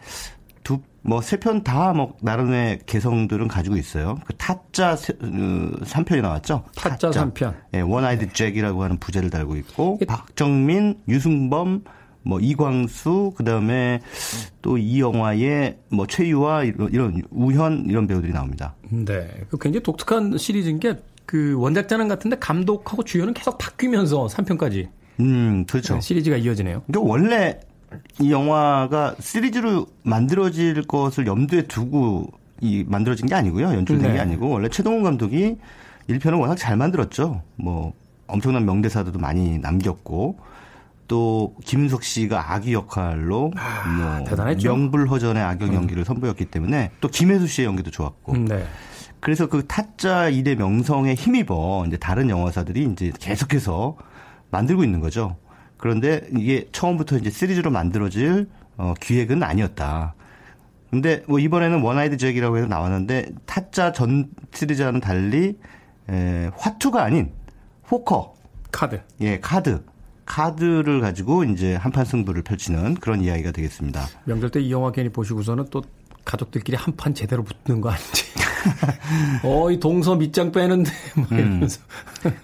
두, 0.65 0.81
뭐, 1.03 1.21
세 1.23 1.37
편 1.39 1.63
다 1.63 1.93
뭐, 1.93 2.17
나름의 2.23 2.81
개성들은 2.87 3.47
가지고 3.49 3.77
있어요. 3.77 4.17
그 4.27 4.35
타짜 4.37 4.97
세, 4.97 5.13
어, 5.13 5.27
3편이 5.27 6.21
나왔죠. 6.23 6.65
타짜 6.75 7.13
삼 7.13 7.33
편. 7.33 7.55
예, 7.75 7.81
원아이드 7.81 8.33
잭이라고 8.33 8.83
하는 8.83 8.99
부제를 8.99 9.31
달고 9.31 9.57
있고 9.57 10.01
박정민, 10.09 10.99
유승범, 11.07 11.85
뭐 12.27 12.41
이광수 12.41 13.33
그다음에 13.37 14.01
또 14.63 14.77
이 14.79 15.01
영화에 15.01 15.79
뭐 15.89 16.07
최유화 16.07 16.65
이런, 16.65 16.93
이런 16.93 17.23
우현 17.31 17.87
이런 17.89 18.07
배우들이 18.07 18.33
나옵니다. 18.33 18.75
네. 18.91 19.29
그 19.49 19.59
굉장히 19.59 19.83
독특한 19.83 20.37
시리즈인 20.37 20.81
게 20.81 20.95
그 21.27 21.55
원작자는 21.59 22.09
같은데 22.09 22.39
감독하고 22.39 23.03
주연은 23.03 23.35
계속 23.35 23.59
바뀌면서 23.59 24.27
3편까지 24.27 24.89
음, 25.21 25.65
그렇죠. 25.67 26.01
시리즈가 26.01 26.37
이어지네요. 26.37 26.83
그러니까 26.87 27.11
원래 27.11 27.61
이 28.21 28.31
영화가 28.31 29.17
시리즈로 29.19 29.87
만들어질 30.03 30.83
것을 30.83 31.27
염두에 31.27 31.63
두고 31.63 32.31
이 32.61 32.85
만들어진 32.87 33.27
게 33.27 33.35
아니고요. 33.35 33.67
연출된 33.67 34.09
네. 34.09 34.15
게 34.15 34.21
아니고 34.21 34.49
원래 34.49 34.69
최동원 34.69 35.03
감독이 35.03 35.57
1편을 36.09 36.39
워낙 36.41 36.57
잘 36.57 36.77
만들었죠. 36.77 37.43
뭐 37.57 37.93
엄청난 38.29 38.65
명대사들도 38.65 39.19
많이 39.19 39.59
남겼고 39.59 40.39
또 41.09 41.55
김윤석 41.65 42.03
씨가 42.03 42.53
아기 42.53 42.73
역할로 42.73 43.53
뭐 43.97 44.25
대단했죠. 44.25 44.69
명불허전의 44.69 45.43
악역 45.43 45.75
연기를 45.75 46.05
선보였기 46.05 46.47
때문에 46.47 46.91
또 47.01 47.09
김혜수 47.09 47.47
씨의 47.47 47.67
연기도 47.67 47.91
좋았고 47.91 48.37
네. 48.39 48.65
그래서 49.21 49.47
그 49.47 49.67
타짜 49.67 50.29
일의 50.29 50.57
명성에 50.57 51.15
힘입어 51.15 51.85
이제 51.87 51.97
다른 51.97 52.29
영화사들이 52.29 52.85
이제 52.93 53.13
계속해서 53.19 53.97
만들고 54.51 54.85
있는 54.85 55.01
거죠. 55.01 55.37
그런데 55.77 56.23
이게 56.37 56.69
처음부터 56.73 57.17
이제 57.19 57.31
시리즈로 57.31 57.71
만들어질 57.71 58.49
어, 58.77 58.95
기획은 59.01 59.43
아니었다. 59.43 60.15
근데 60.91 61.23
뭐 61.27 61.39
이번에는 61.39 61.83
원아이드 61.83 62.17
잭이라고 62.17 62.59
해서 62.59 62.67
나왔는데 62.69 63.31
타짜 63.45 63.93
전 63.93 64.29
시리즈와는 64.53 65.01
달리 65.01 65.59
에, 66.09 66.51
화투가 66.57 67.03
아닌 67.03 67.33
포커, 67.87 68.35
카드. 68.71 69.01
예 69.21 69.41
카드, 69.41 69.85
카드를 70.27 71.01
가지고 71.01 71.45
이제 71.45 71.75
한판 71.77 72.05
승부를 72.05 72.43
펼치는 72.43 72.95
그런 72.97 73.23
이야기가 73.23 73.53
되겠습니다. 73.53 74.07
명절 74.25 74.51
때 74.51 74.61
이 74.61 74.71
영화 74.73 74.91
괜히 74.93 75.09
보시고서는 75.09 75.67
또 75.71 75.83
가족들끼리 76.25 76.77
한 76.77 76.95
판 76.97 77.15
제대로 77.15 77.45
붙는 77.45 77.81
거 77.81 77.91
아닌지. 77.91 78.25
어, 79.45 79.71
이 79.71 79.79
동서 79.79 80.17
밑장 80.17 80.51
빼는데, 80.51 80.91
막 81.17 81.31
이러면서. 81.33 81.81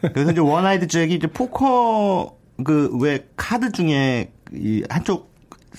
그래서 0.01 0.31
이제 0.33 0.41
One-Eyed 0.41 0.87
Jack이 0.87 1.15
이제 1.17 1.27
포커 1.27 2.37
그 2.65 2.91
왜 3.01 3.27
카드 3.37 3.73
중에 3.73 4.31
이 4.53 4.85
한쪽 4.89 5.33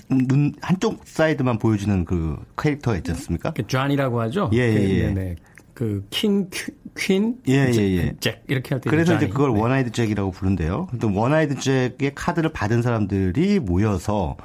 눈 0.09 0.53
한쪽 0.61 1.01
사이드만 1.05 1.59
보여주는 1.59 2.03
그 2.03 2.35
캐릭터가 2.57 2.97
있지 2.97 3.11
않습니까? 3.11 3.51
그 3.53 3.65
존이라고 3.65 4.19
하죠? 4.21 4.49
예, 4.53 4.57
예, 4.59 4.73
그, 4.73 4.79
예. 4.89 5.07
네 5.07 5.13
네. 5.13 5.35
그, 5.73 6.05
킹, 6.09 6.49
퀴, 6.51 6.71
퀸? 6.97 7.36
예, 7.47 7.71
잭, 7.71 7.81
예, 7.81 7.97
예. 7.97 8.15
잭, 8.19 8.43
이렇게 8.47 8.75
할 8.75 8.81
때. 8.81 8.89
그래서 8.89 9.15
이제. 9.15 9.27
그걸 9.27 9.53
네. 9.53 9.59
One-Eyed 9.59 9.91
Jack이라고 9.91 10.31
부른대요. 10.31 10.88
근데 10.91 11.07
One-Eyed 11.07 11.59
Jack의 11.59 12.13
카드를 12.15 12.51
받은 12.51 12.81
사람들이 12.81 13.59
모여서 13.59 14.38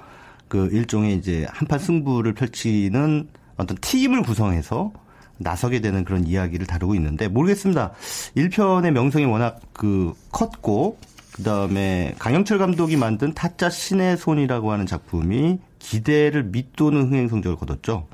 그 0.48 0.68
일종의 0.72 1.16
이제 1.16 1.46
한판 1.50 1.78
승부를 1.78 2.34
펼치는 2.34 3.28
어떤 3.56 3.76
팀을 3.80 4.22
구성해서 4.22 4.92
나서게 5.36 5.80
되는 5.80 6.04
그런 6.04 6.26
이야기를 6.26 6.66
다루고 6.66 6.94
있는데 6.94 7.28
모르겠습니다. 7.28 7.92
1편의 8.36 8.90
명성이 8.92 9.24
워낙 9.26 9.60
그 9.72 10.14
컸고 10.32 10.98
그다음에 11.32 12.14
강형철 12.18 12.58
감독이 12.58 12.96
만든 12.96 13.32
타짜 13.34 13.70
신의 13.70 14.16
손이라고 14.16 14.72
하는 14.72 14.86
작품이 14.86 15.58
기대를 15.78 16.44
밑도는 16.44 17.02
흥행 17.08 17.28
성적을 17.28 17.56
거뒀죠. 17.56 18.08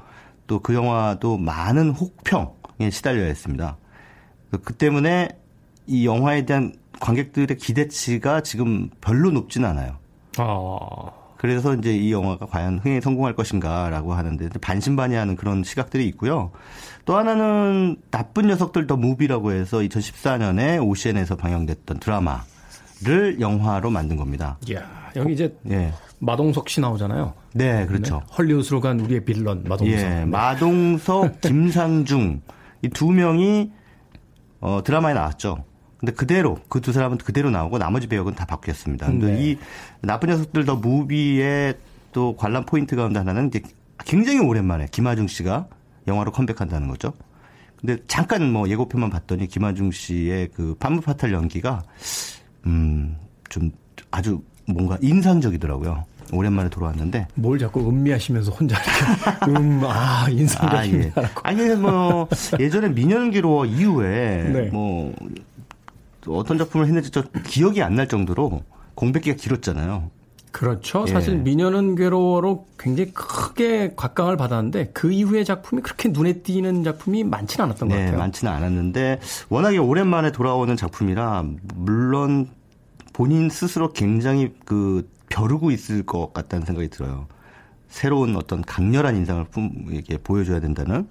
또 0.46 0.61
그 0.61 0.74
영화도 0.74 1.38
많은 1.38 1.90
혹평에 1.90 2.46
시달려야 2.78 3.26
했습니다. 3.26 3.76
그 4.62 4.74
때문에 4.74 5.28
이 5.87 6.06
영화에 6.06 6.46
대한 6.46 6.74
관객들의 7.00 7.56
기대치가 7.56 8.40
지금 8.40 8.90
별로 9.00 9.30
높지는 9.30 9.68
않아요. 9.68 9.96
어, 10.38 11.34
그래서 11.37 11.74
이제 11.74 11.94
이 11.94 12.12
영화가 12.12 12.46
과연 12.46 12.78
흥행에 12.78 13.00
성공할 13.00 13.34
것인가라고 13.34 14.14
하는데 14.14 14.48
반신반의하는 14.60 15.37
그런 15.37 15.62
시각들이 15.62 16.06
있고요. 16.08 16.52
또 17.04 17.16
하나는 17.16 17.96
나쁜 18.10 18.46
녀석들 18.46 18.87
더 18.87 18.96
무비라고 18.96 19.52
해서 19.52 19.78
2014년에 19.78 20.82
오시엔에서 20.82 21.37
방영됐던 21.37 21.98
드라마를 21.98 23.40
영화로 23.40 23.90
만든 23.90 24.16
겁니다. 24.16 24.56
이야, 24.68 24.82
여기 25.16 25.34
이제 25.34 25.54
예. 25.68 25.92
마동석 26.18 26.68
씨 26.70 26.80
나오잖아요. 26.80 27.34
네, 27.52 27.87
그렇죠. 27.87 28.22
네. 28.26 28.34
헐리우드로 28.38 28.80
간 28.80 29.00
우리의 29.00 29.24
빌런, 29.24 29.64
마동석. 29.64 29.87
예, 29.88 29.96
네. 29.96 30.24
마동석, 30.24 31.40
김상중 31.42 32.40
이 32.85 32.88
두 32.88 33.11
명이 33.11 33.73
어, 34.61 34.83
드라마에 34.85 35.14
나왔죠. 35.14 35.64
근데 35.99 36.12
그대로 36.12 36.59
그 36.68 36.81
두 36.81 36.92
사람은 36.92 37.18
그대로 37.18 37.51
나오고 37.51 37.79
나머지 37.79 38.07
배역은 38.07 38.35
다 38.35 38.44
바뀌었습니다. 38.44 39.07
근데 39.07 39.27
네. 39.33 39.42
이 39.51 39.59
나쁜 40.01 40.29
녀석들 40.31 40.64
더 40.64 40.77
무비의 40.77 41.75
또 42.12 42.37
관람 42.37 42.64
포인트 42.66 42.94
가운데 42.97 43.18
하나는 43.18 43.49
이제 43.49 43.62
굉장히 44.05 44.38
오랜만에 44.40 44.87
김하중 44.90 45.27
씨가 45.29 45.66
영화로 46.07 46.33
컴백한다는 46.33 46.88
거죠. 46.88 47.12
근데 47.81 48.03
잠깐 48.07 48.51
뭐 48.53 48.68
예고편만 48.68 49.11
봤더니 49.11 49.47
김하중 49.49 49.90
씨의 49.90 50.49
그 50.55 50.75
판무파탈 50.79 51.33
연기가 51.33 51.83
음 52.66 53.16
좀 53.51 53.70
아주 54.11 54.42
뭔가 54.66 54.99
인상적이더라고요. 55.01 56.05
오랜만에 56.32 56.68
돌아왔는데 56.70 57.28
뭘 57.34 57.58
자꾸 57.58 57.80
음미하시면서 57.88 58.50
혼자 58.52 58.76
이렇게 58.76 59.50
음, 59.60 59.80
아, 59.84 60.24
아, 60.24 60.26
예. 60.30 60.34
인상적입니다. 60.34 61.30
아니, 61.42 61.62
뭐, 61.74 62.28
예전에 62.58 62.88
미녀기로 62.88 63.66
이후에, 63.66 64.42
네. 64.52 64.62
뭐, 64.72 65.14
어떤 66.26 66.56
작품을 66.58 66.87
했는지 66.87 67.10
저 67.10 67.22
기억이 67.46 67.82
안 67.82 67.94
날 67.94 68.08
정도로 68.08 68.62
공백기가 68.94 69.37
길었잖아요. 69.37 70.10
그렇죠. 70.50 71.04
예. 71.08 71.12
사실 71.12 71.37
미녀는 71.38 71.96
괴로워로 71.96 72.66
굉장히 72.78 73.12
크게 73.12 73.94
곽강을 73.96 74.37
받았는데 74.37 74.90
그 74.94 75.10
이후의 75.10 75.44
작품이 75.44 75.82
그렇게 75.82 76.08
눈에 76.10 76.34
띄는 76.42 76.84
작품이 76.84 77.24
많지는 77.24 77.64
않았던 77.64 77.88
것 77.88 77.94
네, 77.96 78.04
같아요. 78.04 78.18
많지는 78.18 78.52
않았는데, 78.52 79.18
워낙에 79.48 79.78
오랜만에 79.78 80.30
돌아오는 80.32 80.76
작품이라, 80.76 81.44
물론 81.74 82.48
본인 83.12 83.50
스스로 83.50 83.92
굉장히 83.92 84.52
그, 84.64 85.08
벼르고 85.35 85.73
있을 85.73 86.05
것 86.05 86.33
같다는 86.33 86.64
생각이 86.64 86.88
들어요. 86.88 87.27
새로운 87.88 88.37
어떤 88.37 88.62
강렬한 88.62 89.16
인상을 89.16 89.44
품, 89.51 89.87
이렇게 89.90 90.16
보여줘야 90.16 90.61
된다는. 90.61 91.09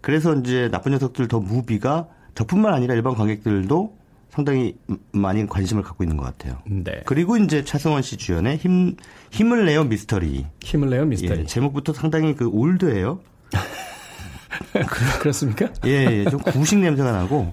그래서 0.00 0.34
이제 0.36 0.68
나쁜 0.70 0.92
녀석들 0.92 1.26
더 1.26 1.40
무비가 1.40 2.06
저뿐만 2.34 2.72
아니라 2.72 2.94
일반 2.94 3.14
관객들도 3.14 3.98
상당히 4.30 4.76
많이 5.10 5.44
관심을 5.46 5.82
갖고 5.82 6.04
있는 6.04 6.16
것 6.16 6.24
같아요. 6.24 6.58
네. 6.66 7.02
그리고 7.04 7.36
이제 7.36 7.64
차승원 7.64 8.02
씨 8.02 8.16
주연의 8.16 8.58
힘, 8.58 8.94
힘을 9.32 9.64
내요 9.64 9.82
미스터리. 9.82 10.46
힘을 10.62 10.90
내요, 10.90 11.04
미스터리. 11.06 11.40
예, 11.40 11.44
제목부터 11.44 11.92
상당히 11.92 12.36
그 12.36 12.46
올드해요. 12.46 13.18
그렇습니까? 15.20 15.72
예, 15.84 16.24
예, 16.24 16.30
좀 16.30 16.38
구식 16.40 16.78
냄새가 16.78 17.10
나고. 17.10 17.52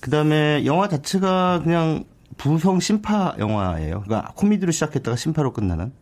그 0.00 0.10
다음에 0.10 0.64
영화 0.64 0.88
자체가 0.88 1.60
그냥 1.62 2.04
부성 2.36 2.80
심파 2.80 3.36
영화예요. 3.38 4.02
그러니까 4.02 4.32
코미디로 4.34 4.72
시작했다가 4.72 5.16
심파로 5.16 5.52
끝나는. 5.52 5.92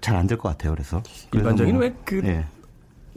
잘 0.00 0.14
안 0.16 0.26
될 0.26 0.38
것 0.38 0.48
같아요, 0.50 0.72
그래서. 0.72 1.02
그래서 1.30 1.48
일반적인 1.48 1.74
뭐, 1.74 1.82
왜그 1.84 2.22
예. 2.24 2.44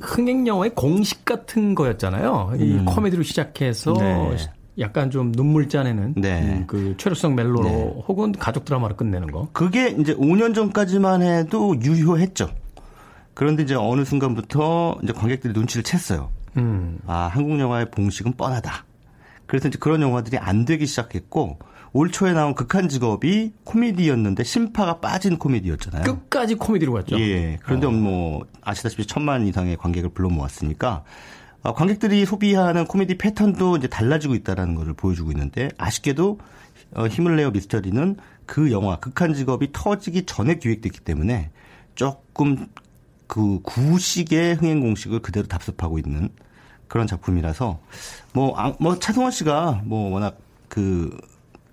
흥행 0.02 0.48
영화의 0.48 0.74
공식 0.76 1.26
같은 1.26 1.76
거였잖아요. 1.76 2.54
이 2.58 2.78
코미디로 2.86 3.22
시작해서 3.24 3.94
네. 3.94 4.36
약간 4.80 5.12
좀 5.12 5.32
눈물 5.34 5.68
짜내는 5.68 6.14
네. 6.16 6.42
음, 6.42 6.64
그 6.68 6.96
최루성 6.98 7.36
멜로로 7.36 8.06
혹은 8.08 8.32
가족 8.32 8.64
드라마로 8.66 8.96
끝내는 8.96 9.30
거. 9.32 9.50
그게 9.52 9.90
이제 9.90 10.16
5년 10.16 10.56
전까지만 10.56 11.22
해도 11.22 11.76
유효했죠. 11.82 12.50
그런데 13.34 13.64
이제 13.64 13.76
어느 13.76 14.04
순간부터 14.06 15.00
이제 15.04 15.12
관객들이 15.14 15.54
눈치를 15.54 15.84
챘어요. 15.84 16.30
음. 16.58 16.98
아, 17.06 17.30
한국 17.32 17.60
영화의 17.60 17.92
봉식은 17.92 18.34
뻔하다. 18.34 18.86
그래서 19.50 19.68
이제 19.68 19.80
그런 19.80 20.04
영화들이 20.04 20.38
안 20.38 20.64
되기 20.64 20.86
시작했고 20.86 21.58
올 21.92 22.12
초에 22.12 22.34
나온 22.34 22.54
극한 22.54 22.88
직업이 22.88 23.52
코미디였는데 23.64 24.44
심파가 24.44 25.00
빠진 25.00 25.40
코미디였잖아요. 25.40 26.04
끝까지 26.04 26.54
코미디로 26.54 26.94
갔죠. 26.94 27.20
예. 27.20 27.58
그런데 27.64 27.88
뭐 27.88 28.46
아시다시피 28.62 29.08
천만 29.08 29.48
이상의 29.48 29.76
관객을 29.78 30.12
불러 30.12 30.30
모았으니까 30.30 31.04
아, 31.64 31.74
관객들이 31.74 32.28
소비하는 32.28 32.86
코미디 32.86 33.18
패턴도 33.18 33.78
이제 33.78 33.88
달라지고 33.88 34.36
있다라는 34.36 34.76
것을 34.76 34.94
보여주고 34.94 35.32
있는데 35.32 35.70
아쉽게도 35.80 36.38
어, 36.94 37.08
힘을 37.08 37.36
내어 37.36 37.50
미스터리는 37.50 38.18
그 38.46 38.72
영화 38.72 39.00
극한 39.00 39.34
직업이 39.34 39.70
터지기 39.74 40.28
전에 40.28 40.60
기획됐기 40.60 41.00
때문에 41.00 41.50
조금 41.96 42.68
그 43.26 43.62
구식의 43.64 44.58
흥행 44.58 44.80
공식을 44.82 45.24
그대로 45.24 45.48
답습하고 45.48 45.98
있는 45.98 46.30
그런 46.90 47.08
작품이라서 47.08 47.80
뭐, 48.34 48.60
아, 48.60 48.74
뭐 48.80 49.00
차승원 49.00 49.32
씨가 49.32 49.84
뭐 49.86 50.12
워낙 50.12 50.38
그 50.68 51.18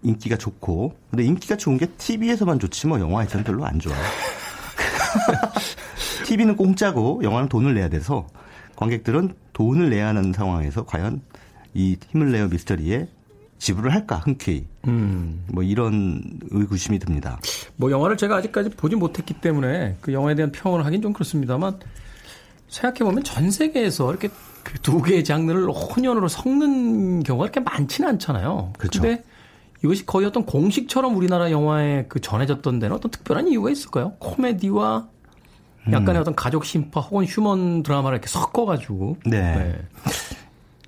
인기가 0.02 0.36
좋고 0.36 0.94
근데 1.10 1.24
인기가 1.24 1.56
좋은 1.56 1.78
게 1.78 1.86
TV에서만 1.86 2.60
좋지 2.60 2.86
뭐 2.86 3.00
영화에서는 3.00 3.44
별로 3.44 3.66
안 3.66 3.80
좋아요. 3.80 3.98
TV는 6.26 6.56
공짜고 6.56 7.22
영화는 7.24 7.48
돈을 7.48 7.74
내야 7.74 7.88
돼서 7.88 8.28
관객들은 8.76 9.34
돈을 9.52 9.90
내야 9.90 10.08
하는 10.08 10.32
상황에서 10.32 10.84
과연 10.84 11.22
이 11.74 11.96
힘을 12.10 12.30
내어 12.30 12.48
미스터리에 12.48 13.08
지불을 13.58 13.92
할까 13.92 14.16
흔쾌히 14.16 14.66
음. 14.86 15.42
뭐 15.48 15.62
이런 15.62 16.22
의구심이 16.50 16.98
듭니다. 16.98 17.40
뭐 17.76 17.90
영화를 17.90 18.18
제가 18.18 18.36
아직까지 18.36 18.70
보지 18.70 18.96
못했기 18.96 19.40
때문에 19.40 19.96
그 20.02 20.12
영화에 20.12 20.34
대한 20.34 20.52
평을 20.52 20.84
하긴 20.84 21.00
좀 21.00 21.14
그렇습니다만 21.14 21.80
생각해 22.68 22.98
보면 22.98 23.24
전 23.24 23.50
세계에서 23.50 24.10
이렇게 24.10 24.28
그 24.66 24.78
두 24.80 25.00
개의 25.00 25.22
장르를 25.22 25.70
혼연으로 25.70 26.26
섞는 26.28 27.22
경우가 27.22 27.50
그렇게 27.50 27.60
많지는 27.60 28.10
않잖아요. 28.10 28.72
그렇죠. 28.78 29.00
근데 29.00 29.22
이것이 29.84 30.04
거의 30.04 30.26
어떤 30.26 30.44
공식처럼 30.44 31.16
우리나라 31.16 31.52
영화에 31.52 32.06
그 32.08 32.20
전해졌던 32.20 32.80
데는 32.80 32.96
어떤 32.96 33.10
특별한 33.12 33.46
이유가 33.46 33.70
있을까요? 33.70 34.14
코미디와 34.18 35.06
약간의 35.92 36.16
음. 36.16 36.20
어떤 36.20 36.34
가족 36.34 36.64
심파 36.64 37.00
혹은 37.00 37.24
휴먼 37.24 37.84
드라마를 37.84 38.16
이렇게 38.16 38.28
섞어가지고. 38.28 39.18
네. 39.26 39.40
네. 39.40 39.78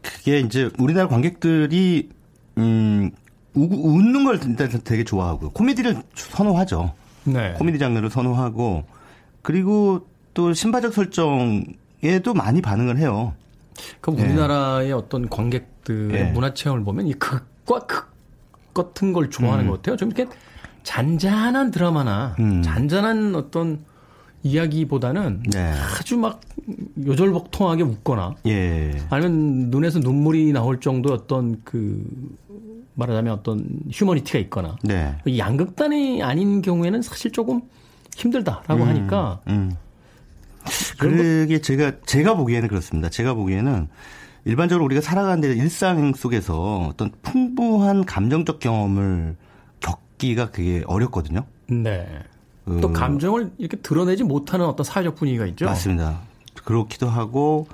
그게 0.02 0.40
이제 0.40 0.70
우리나라 0.78 1.06
관객들이 1.06 2.08
음 2.56 3.12
우, 3.54 3.62
웃는 3.62 4.24
걸 4.24 4.40
일단 4.42 4.68
되게 4.82 5.04
좋아하고 5.04 5.50
코미디를 5.50 6.02
선호하죠. 6.14 6.94
네. 7.24 7.52
코미디 7.58 7.78
장르를 7.78 8.10
선호하고 8.10 8.84
그리고 9.42 10.06
또 10.34 10.52
신파적 10.52 10.92
설정에도 10.92 12.34
많이 12.34 12.60
반응을 12.60 12.98
해요. 12.98 13.34
그럼 14.00 14.20
우리나라의 14.20 14.88
네. 14.88 14.92
어떤 14.92 15.28
관객들의 15.28 16.24
네. 16.24 16.32
문화 16.32 16.54
체험을 16.54 16.84
보면 16.84 17.06
이 17.06 17.14
극과 17.14 17.80
극 17.80 18.08
같은 18.74 19.12
걸 19.12 19.30
좋아하는 19.30 19.64
음. 19.64 19.70
것 19.70 19.76
같아요. 19.76 19.96
좀 19.96 20.10
이렇게 20.10 20.30
잔잔한 20.82 21.70
드라마나 21.70 22.36
음. 22.38 22.62
잔잔한 22.62 23.34
어떤 23.34 23.84
이야기보다는 24.42 25.42
네. 25.52 25.72
아주 25.98 26.16
막 26.16 26.40
요절복통하게 27.04 27.82
웃거나 27.82 28.36
예. 28.46 28.96
아니면 29.10 29.70
눈에서 29.70 29.98
눈물이 29.98 30.52
나올 30.52 30.80
정도 30.80 31.12
어떤 31.12 31.60
그 31.64 32.04
말하자면 32.94 33.32
어떤 33.32 33.80
휴머니티가 33.90 34.38
있거나 34.40 34.76
네. 34.82 35.16
양극단이 35.36 36.22
아닌 36.22 36.62
경우에는 36.62 37.02
사실 37.02 37.32
조금 37.32 37.62
힘들다라고 38.16 38.82
음, 38.82 38.88
하니까 38.88 39.40
음. 39.48 39.72
그게 40.98 41.60
제가 41.60 41.92
제가 42.06 42.34
보기에는 42.34 42.68
그렇습니다. 42.68 43.08
제가 43.08 43.34
보기에는 43.34 43.88
일반적으로 44.44 44.84
우리가 44.84 45.00
살아가는 45.00 45.40
데 45.40 45.48
일상 45.52 46.12
속에서 46.14 46.88
어떤 46.90 47.12
풍부한 47.22 48.04
감정적 48.04 48.60
경험을 48.60 49.36
겪기가 49.80 50.50
되게 50.50 50.82
어렵거든요. 50.86 51.44
네. 51.68 52.06
그, 52.64 52.80
또 52.80 52.92
감정을 52.92 53.52
이렇게 53.58 53.76
드러내지 53.78 54.24
못하는 54.24 54.66
어떤 54.66 54.84
사회적 54.84 55.16
분위기가 55.16 55.46
있죠. 55.46 55.66
맞습니다. 55.66 56.20
그렇기도 56.64 57.08
하고 57.08 57.66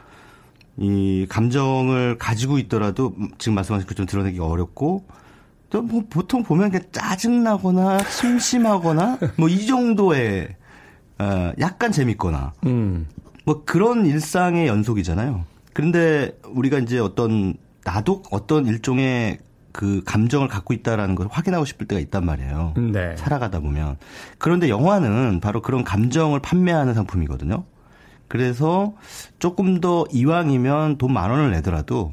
이 0.76 1.26
감정을 1.28 2.18
가지고 2.18 2.58
있더라도 2.58 3.14
지금 3.38 3.54
말씀하신 3.54 3.86
것처럼 3.86 4.06
드러내기 4.06 4.40
어렵고 4.40 5.04
또 5.70 5.82
뭐 5.82 6.02
보통 6.08 6.42
보면 6.44 6.70
그냥 6.70 6.86
짜증나거나 6.92 7.98
심심하거나 8.04 9.18
뭐 9.36 9.48
이 9.48 9.66
정도의 9.66 10.54
어 11.18 11.52
약간 11.60 11.92
재밌거나 11.92 12.52
음. 12.66 13.06
뭐 13.44 13.62
그런 13.64 14.06
일상의 14.06 14.66
연속이잖아요. 14.66 15.44
그런데 15.72 16.38
우리가 16.48 16.78
이제 16.78 16.98
어떤 16.98 17.54
나도 17.84 18.22
어떤 18.30 18.66
일종의 18.66 19.38
그 19.72 20.02
감정을 20.04 20.48
갖고 20.48 20.72
있다라는 20.72 21.14
걸 21.16 21.26
확인하고 21.30 21.64
싶을 21.64 21.86
때가 21.88 22.00
있단 22.00 22.24
말이에요. 22.24 22.74
네. 22.92 23.16
살아가다 23.16 23.58
보면. 23.60 23.96
그런데 24.38 24.68
영화는 24.68 25.40
바로 25.40 25.60
그런 25.62 25.82
감정을 25.84 26.40
판매하는 26.40 26.94
상품이거든요. 26.94 27.64
그래서 28.28 28.94
조금 29.38 29.80
더 29.80 30.04
이왕이면 30.12 30.98
돈 30.98 31.12
만 31.12 31.30
원을 31.30 31.50
내더라도 31.50 32.12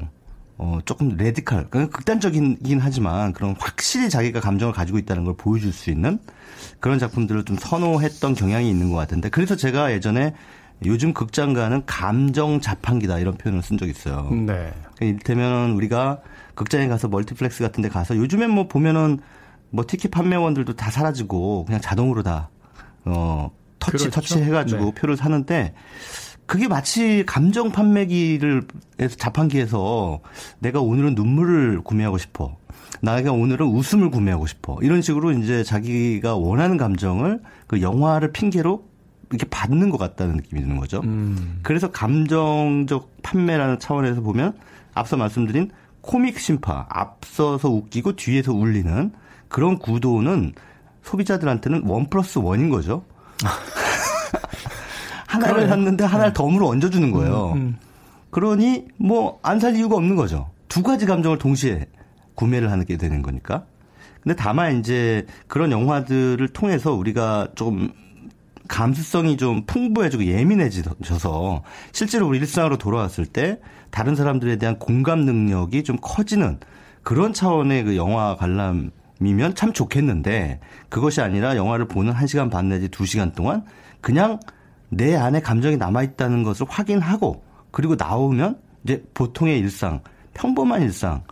어 0.64 0.78
조금 0.84 1.16
레디칼, 1.16 1.66
그러니까 1.70 1.96
극단적이긴 1.96 2.78
하지만 2.80 3.32
그런 3.32 3.56
확실히 3.58 4.08
자기가 4.08 4.38
감정을 4.38 4.72
가지고 4.72 4.98
있다는 4.98 5.24
걸 5.24 5.34
보여줄 5.36 5.72
수 5.72 5.90
있는 5.90 6.20
그런 6.78 7.00
작품들을 7.00 7.44
좀 7.44 7.56
선호했던 7.56 8.34
경향이 8.34 8.70
있는 8.70 8.88
것 8.90 8.94
같은데 8.94 9.28
그래서 9.28 9.56
제가 9.56 9.90
예전에 9.90 10.34
요즘 10.84 11.14
극장가는 11.14 11.82
감정 11.86 12.60
자판기다 12.60 13.18
이런 13.18 13.36
표현을 13.36 13.60
쓴적 13.60 13.88
있어요. 13.88 14.28
네. 14.30 14.72
그러니까 14.94 15.00
이를테면 15.00 15.72
우리가 15.72 16.20
극장에 16.54 16.86
가서 16.86 17.08
멀티플렉스 17.08 17.64
같은 17.64 17.82
데 17.82 17.88
가서 17.88 18.16
요즘엔 18.16 18.48
뭐 18.48 18.68
보면은 18.68 19.18
뭐 19.70 19.84
티켓 19.84 20.12
판매원들도 20.12 20.76
다 20.76 20.92
사라지고 20.92 21.64
그냥 21.64 21.80
자동으로 21.80 22.22
다, 22.22 22.50
어, 23.04 23.50
터치, 23.80 24.04
그렇죠. 24.04 24.10
터치 24.10 24.42
해가지고 24.44 24.84
네. 24.84 24.94
표를 24.94 25.16
사는데 25.16 25.74
그게 26.52 26.68
마치 26.68 27.24
감정 27.24 27.72
판매기를 27.72 28.64
자판기에서 29.16 30.20
내가 30.58 30.82
오늘은 30.82 31.14
눈물을 31.14 31.80
구매하고 31.80 32.18
싶어. 32.18 32.58
나가 33.00 33.32
오늘은 33.32 33.68
웃음을 33.68 34.10
구매하고 34.10 34.46
싶어. 34.46 34.76
이런 34.82 35.00
식으로 35.00 35.32
이제 35.32 35.64
자기가 35.64 36.36
원하는 36.36 36.76
감정을 36.76 37.40
그 37.66 37.80
영화를 37.80 38.32
핑계로 38.32 38.86
이렇게 39.30 39.48
받는 39.48 39.88
것 39.88 39.96
같다는 39.96 40.36
느낌이 40.36 40.60
드는 40.60 40.76
거죠. 40.76 41.00
음. 41.04 41.60
그래서 41.62 41.90
감정적 41.90 43.22
판매라는 43.22 43.78
차원에서 43.78 44.20
보면 44.20 44.52
앞서 44.92 45.16
말씀드린 45.16 45.70
코믹 46.02 46.38
심파, 46.38 46.84
앞서서 46.90 47.70
웃기고 47.70 48.16
뒤에서 48.16 48.52
울리는 48.52 49.10
그런 49.48 49.78
구도는 49.78 50.52
소비자들한테는 51.02 51.84
원 51.86 52.10
플러스 52.10 52.38
원인 52.40 52.68
거죠. 52.68 53.06
하나를 55.32 55.68
샀는데 55.68 56.04
하나를 56.04 56.32
네. 56.32 56.34
덤으로 56.34 56.68
얹어주는 56.68 57.10
거예요. 57.10 57.52
음, 57.52 57.56
음. 57.56 57.76
그러니 58.30 58.86
뭐 58.98 59.38
안 59.42 59.58
살 59.60 59.76
이유가 59.76 59.96
없는 59.96 60.16
거죠. 60.16 60.50
두 60.68 60.82
가지 60.82 61.06
감정을 61.06 61.38
동시에 61.38 61.86
구매를 62.34 62.70
하게 62.70 62.96
되는 62.96 63.22
거니까. 63.22 63.64
근데 64.22 64.36
다만 64.36 64.78
이제 64.78 65.26
그런 65.48 65.70
영화들을 65.72 66.46
통해서 66.48 66.92
우리가 66.92 67.48
좀 67.56 67.90
감수성이 68.68 69.36
좀 69.36 69.64
풍부해지고 69.66 70.24
예민해져서 70.24 71.62
실제로 71.92 72.28
우리 72.28 72.38
일상으로 72.38 72.78
돌아왔을 72.78 73.26
때 73.26 73.58
다른 73.90 74.14
사람들에 74.14 74.56
대한 74.56 74.78
공감 74.78 75.20
능력이 75.20 75.82
좀 75.84 75.98
커지는 76.00 76.58
그런 77.02 77.32
차원의 77.32 77.84
그 77.84 77.96
영화 77.96 78.36
관람이면 78.36 79.54
참 79.56 79.72
좋겠는데 79.72 80.60
그것이 80.88 81.20
아니라 81.20 81.56
영화를 81.56 81.86
보는 81.88 82.14
1시간 82.14 82.50
반 82.50 82.68
내지 82.68 82.88
2시간 82.88 83.34
동안 83.34 83.64
그냥 84.00 84.38
내 84.92 85.16
안에 85.16 85.40
감정이 85.40 85.78
남아있다는 85.78 86.42
것을 86.42 86.66
확인하고 86.68 87.42
그리고 87.70 87.94
나오면 87.94 88.60
이제 88.84 89.02
보통의 89.14 89.58
일상, 89.58 90.00
평범한 90.34 90.82
일상, 90.82 91.22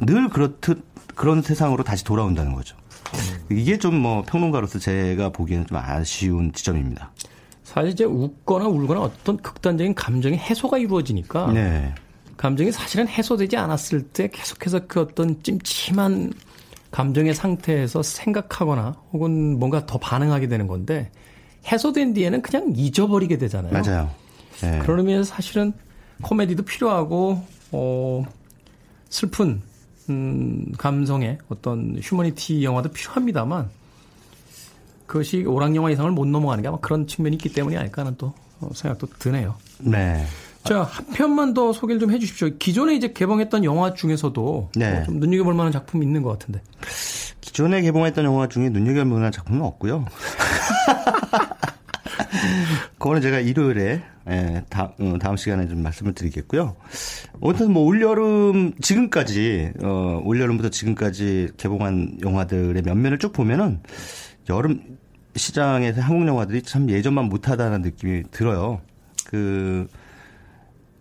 늘 0.00 0.28
그렇듯 0.28 0.84
그런 1.14 1.40
세상으로 1.40 1.82
다시 1.82 2.04
돌아온다는 2.04 2.54
거죠. 2.54 2.76
이게 3.50 3.78
좀 3.78 3.94
뭐 3.94 4.22
평론가로서 4.22 4.78
제가 4.78 5.30
보기에는 5.30 5.66
좀 5.66 5.78
아쉬운 5.78 6.52
지점입니다. 6.52 7.10
사실 7.64 7.92
이제 7.92 8.04
웃거나 8.04 8.66
울거나 8.66 9.00
어떤 9.00 9.36
극단적인 9.38 9.94
감정의 9.94 10.38
해소가 10.38 10.78
이루어지니까 10.78 11.52
네. 11.52 11.94
감정이 12.36 12.70
사실은 12.70 13.08
해소되지 13.08 13.56
않았을 13.56 14.02
때 14.02 14.28
계속해서 14.28 14.86
그 14.86 15.00
어떤 15.00 15.42
찜찜한 15.42 16.32
감정의 16.90 17.34
상태에서 17.34 18.02
생각하거나 18.02 18.96
혹은 19.12 19.58
뭔가 19.58 19.86
더 19.86 19.98
반응하게 19.98 20.48
되는 20.48 20.66
건데 20.66 21.10
해소된 21.66 22.14
뒤에는 22.14 22.42
그냥 22.42 22.72
잊어버리게 22.74 23.38
되잖아요. 23.38 23.72
맞아요. 23.72 24.10
네. 24.62 24.78
그런 24.80 24.98
의미에서 25.00 25.24
사실은 25.24 25.72
코미디도 26.22 26.64
필요하고 26.64 27.42
어 27.72 28.24
슬픈 29.08 29.62
음, 30.08 30.72
감성의 30.76 31.38
어떤 31.48 31.98
휴머니티 32.00 32.64
영화도 32.64 32.90
필요합니다만 32.90 33.70
그것이 35.06 35.44
오락 35.44 35.74
영화 35.76 35.90
이상을 35.90 36.10
못 36.12 36.26
넘어가는 36.26 36.62
게 36.62 36.68
아마 36.68 36.78
그런 36.78 37.06
측면이 37.06 37.36
있기 37.36 37.52
때문이 37.52 37.76
아닐까 37.76 38.02
하는 38.02 38.14
또 38.18 38.32
어, 38.60 38.70
생각도 38.74 39.08
드네요. 39.18 39.54
네. 39.78 40.24
자, 40.62 40.82
한 40.82 41.06
편만 41.06 41.54
더 41.54 41.72
소개를 41.72 41.98
좀 42.00 42.10
해 42.10 42.18
주십시오. 42.18 42.50
기존에 42.58 42.94
이제 42.94 43.12
개봉했던 43.12 43.64
영화 43.64 43.94
중에서도 43.94 44.70
네. 44.76 44.98
어, 45.00 45.04
좀 45.04 45.18
눈여겨볼 45.18 45.54
만한 45.54 45.72
작품이 45.72 46.04
있는 46.04 46.22
것 46.22 46.38
같은데. 46.38 46.60
기존에 47.40 47.80
개봉했던 47.80 48.24
영화 48.24 48.46
중에 48.46 48.68
눈여겨볼 48.68 49.06
만한 49.06 49.32
작품은 49.32 49.62
없고요. 49.62 50.04
그거는 52.98 53.20
제가 53.22 53.40
일요일에 53.40 54.02
예, 54.28 54.62
다, 54.68 54.92
음, 55.00 55.18
다음 55.18 55.36
시간에 55.36 55.66
좀 55.66 55.82
말씀을 55.82 56.12
드리겠고요. 56.14 56.76
아무튼 57.42 57.72
뭐 57.72 57.84
올여름 57.84 58.74
지금까지 58.80 59.72
어 59.82 60.20
올여름부터 60.24 60.68
지금까지 60.70 61.48
개봉한 61.56 62.18
영화들의 62.22 62.82
면면을 62.82 63.18
쭉 63.18 63.32
보면은 63.32 63.80
여름 64.48 64.98
시장에서 65.36 66.00
한국 66.02 66.26
영화들이 66.28 66.62
참 66.62 66.88
예전만 66.90 67.26
못하다는 67.26 67.82
느낌이 67.82 68.24
들어요. 68.30 68.80
그 69.26 69.86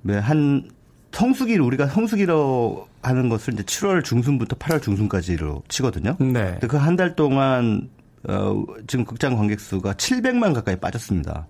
한 0.07 0.63
성수기를 1.11 1.61
우리가 1.61 1.88
성수기로 1.88 2.88
하는 3.01 3.30
것을 3.30 3.53
이제 3.53 3.63
7월 3.63 4.03
중순부터 4.03 4.55
8월 4.57 4.82
중순까지로 4.82 5.63
치거든요. 5.67 6.15
네. 6.19 6.57
그 6.61 6.77
한 6.77 6.95
달 6.95 7.15
동안 7.15 7.89
어, 8.28 8.63
지금 8.88 9.05
극장 9.05 9.36
관객 9.36 9.59
수가 9.59 9.93
700만 9.93 10.53
가까이 10.53 10.76
빠졌습니다. 10.76 11.47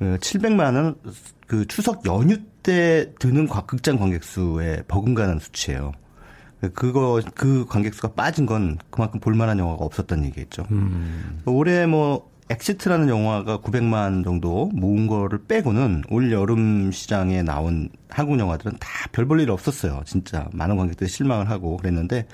700만은 0.00 0.94
어, 1.06 1.10
그 1.46 1.66
추석 1.66 2.04
연휴 2.06 2.38
때 2.62 3.12
드는 3.18 3.48
극장 3.66 3.96
관객 3.98 4.22
수에 4.22 4.82
버금가는 4.86 5.38
수치예요. 5.38 5.92
그거 6.74 7.20
그 7.34 7.64
관객 7.66 7.94
수가 7.94 8.08
빠진 8.12 8.44
건 8.44 8.78
그만큼 8.90 9.20
볼만한 9.20 9.58
영화가 9.58 9.84
없었던 9.84 10.24
얘기겠죠. 10.26 10.64
음. 10.72 11.40
올해 11.46 11.86
뭐 11.86 12.30
엑시트라는 12.50 13.08
영화가 13.08 13.58
900만 13.58 14.24
정도 14.24 14.66
모은 14.74 15.06
거를 15.06 15.38
빼고는 15.46 16.04
올 16.10 16.32
여름 16.32 16.90
시장에 16.90 17.42
나온 17.42 17.88
한국 18.08 18.38
영화들은 18.38 18.78
다 18.80 19.08
별 19.12 19.26
볼 19.26 19.40
일 19.40 19.50
없었어요. 19.50 20.02
진짜 20.04 20.48
많은 20.52 20.76
관객들이 20.76 21.08
실망을 21.08 21.48
하고 21.50 21.76
그랬는데 21.76 22.26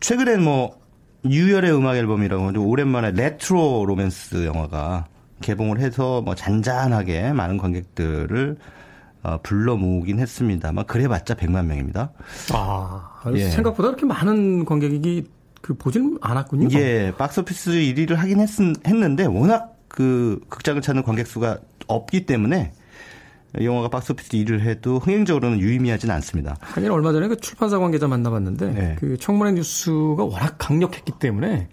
최근엔 0.00 0.42
뭐 0.42 0.78
유열의 1.24 1.74
음악 1.74 1.96
앨범이라고 1.96 2.52
오랜만에 2.58 3.12
레트로 3.12 3.84
로맨스 3.86 4.46
영화가 4.46 5.06
개봉을 5.40 5.80
해서 5.80 6.22
뭐 6.22 6.34
잔잔하게 6.34 7.32
많은 7.32 7.58
관객들을 7.58 8.56
어, 9.22 9.38
불러 9.42 9.76
모으긴 9.76 10.20
했습니다만 10.20 10.86
그래봤자 10.86 11.34
100만 11.34 11.66
명입니다. 11.66 12.12
아 12.52 13.20
예. 13.34 13.48
생각보다 13.50 13.88
그렇게 13.88 14.06
많은 14.06 14.64
관객이 14.64 15.26
그 15.60 15.74
보지는 15.74 16.18
않았군요. 16.20 16.68
예, 16.78 17.12
박스오피스 17.18 17.70
1위를 17.70 18.14
하긴 18.14 18.40
했, 18.40 18.48
했는데 18.86 19.26
워낙 19.26 19.76
그 19.88 20.40
극장을 20.48 20.80
찾는 20.80 21.02
관객 21.02 21.26
수가 21.26 21.58
없기 21.88 22.26
때문에 22.26 22.72
영화가 23.60 23.88
박스오피스 23.88 24.30
1위를 24.30 24.60
해도 24.60 24.98
흥행적으로는 24.98 25.58
유의미하지는 25.60 26.14
않습니다. 26.16 26.56
하긴 26.60 26.90
얼마 26.90 27.12
전에 27.12 27.28
그 27.28 27.36
출판사 27.36 27.78
관계자 27.78 28.06
만나봤는데 28.08 28.70
네. 28.72 28.96
그 28.98 29.16
청문회 29.18 29.52
뉴스가 29.52 30.24
워낙 30.24 30.56
강력했기 30.58 31.12
때문에 31.18 31.68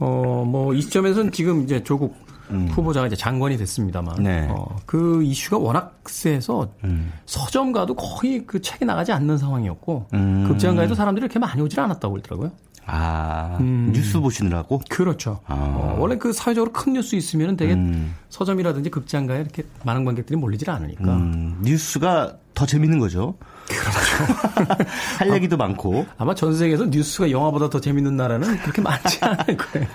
어 0.00 0.44
뭐 0.44 0.74
이 0.74 0.80
시점에서는 0.82 1.32
지금 1.32 1.62
이제 1.62 1.82
조국 1.82 2.14
음. 2.50 2.66
후보자가 2.70 3.06
이제 3.06 3.16
장관이 3.16 3.56
됐습니다만 3.58 4.22
네. 4.22 4.46
어, 4.50 4.76
그 4.86 5.22
이슈가 5.22 5.58
워낙 5.58 6.00
세서 6.06 6.68
음. 6.84 7.12
서점 7.26 7.72
가도 7.72 7.94
거의 7.94 8.46
그 8.46 8.60
책이 8.60 8.84
나가지 8.86 9.12
않는 9.12 9.36
상황이었고 9.38 10.06
음. 10.14 10.44
극장 10.48 10.74
가에도 10.76 10.94
사람들이 10.94 11.24
이렇게 11.24 11.38
많이 11.38 11.60
오질 11.60 11.78
않았다고 11.80 12.14
그러더라고요. 12.14 12.52
아 12.90 13.58
음. 13.60 13.90
뉴스 13.94 14.18
보시느라고? 14.18 14.80
그렇죠. 14.88 15.40
아. 15.46 15.54
어, 15.54 15.96
원래 15.98 16.16
그 16.16 16.32
사회적으로 16.32 16.72
큰 16.72 16.94
뉴스 16.94 17.16
있으면 17.16 17.54
되게 17.56 17.74
음. 17.74 18.14
서점이라든지 18.30 18.88
극장가에 18.90 19.42
이렇게 19.42 19.62
많은 19.84 20.06
관객들이 20.06 20.36
몰리질 20.38 20.70
않으니까 20.70 21.16
음. 21.16 21.58
뉴스가 21.62 22.38
더 22.54 22.64
재밌는 22.66 22.98
거죠. 22.98 23.36
그렇죠. 23.68 24.84
할 25.18 25.32
얘기도 25.34 25.56
아, 25.56 25.58
많고. 25.58 26.06
아마 26.16 26.34
전 26.34 26.56
세계에서 26.56 26.86
뉴스가 26.86 27.30
영화보다 27.30 27.68
더 27.68 27.78
재밌는 27.78 28.16
나라는 28.16 28.56
그렇게 28.60 28.80
많지 28.80 29.18
않을 29.22 29.56
거예요. 29.58 29.86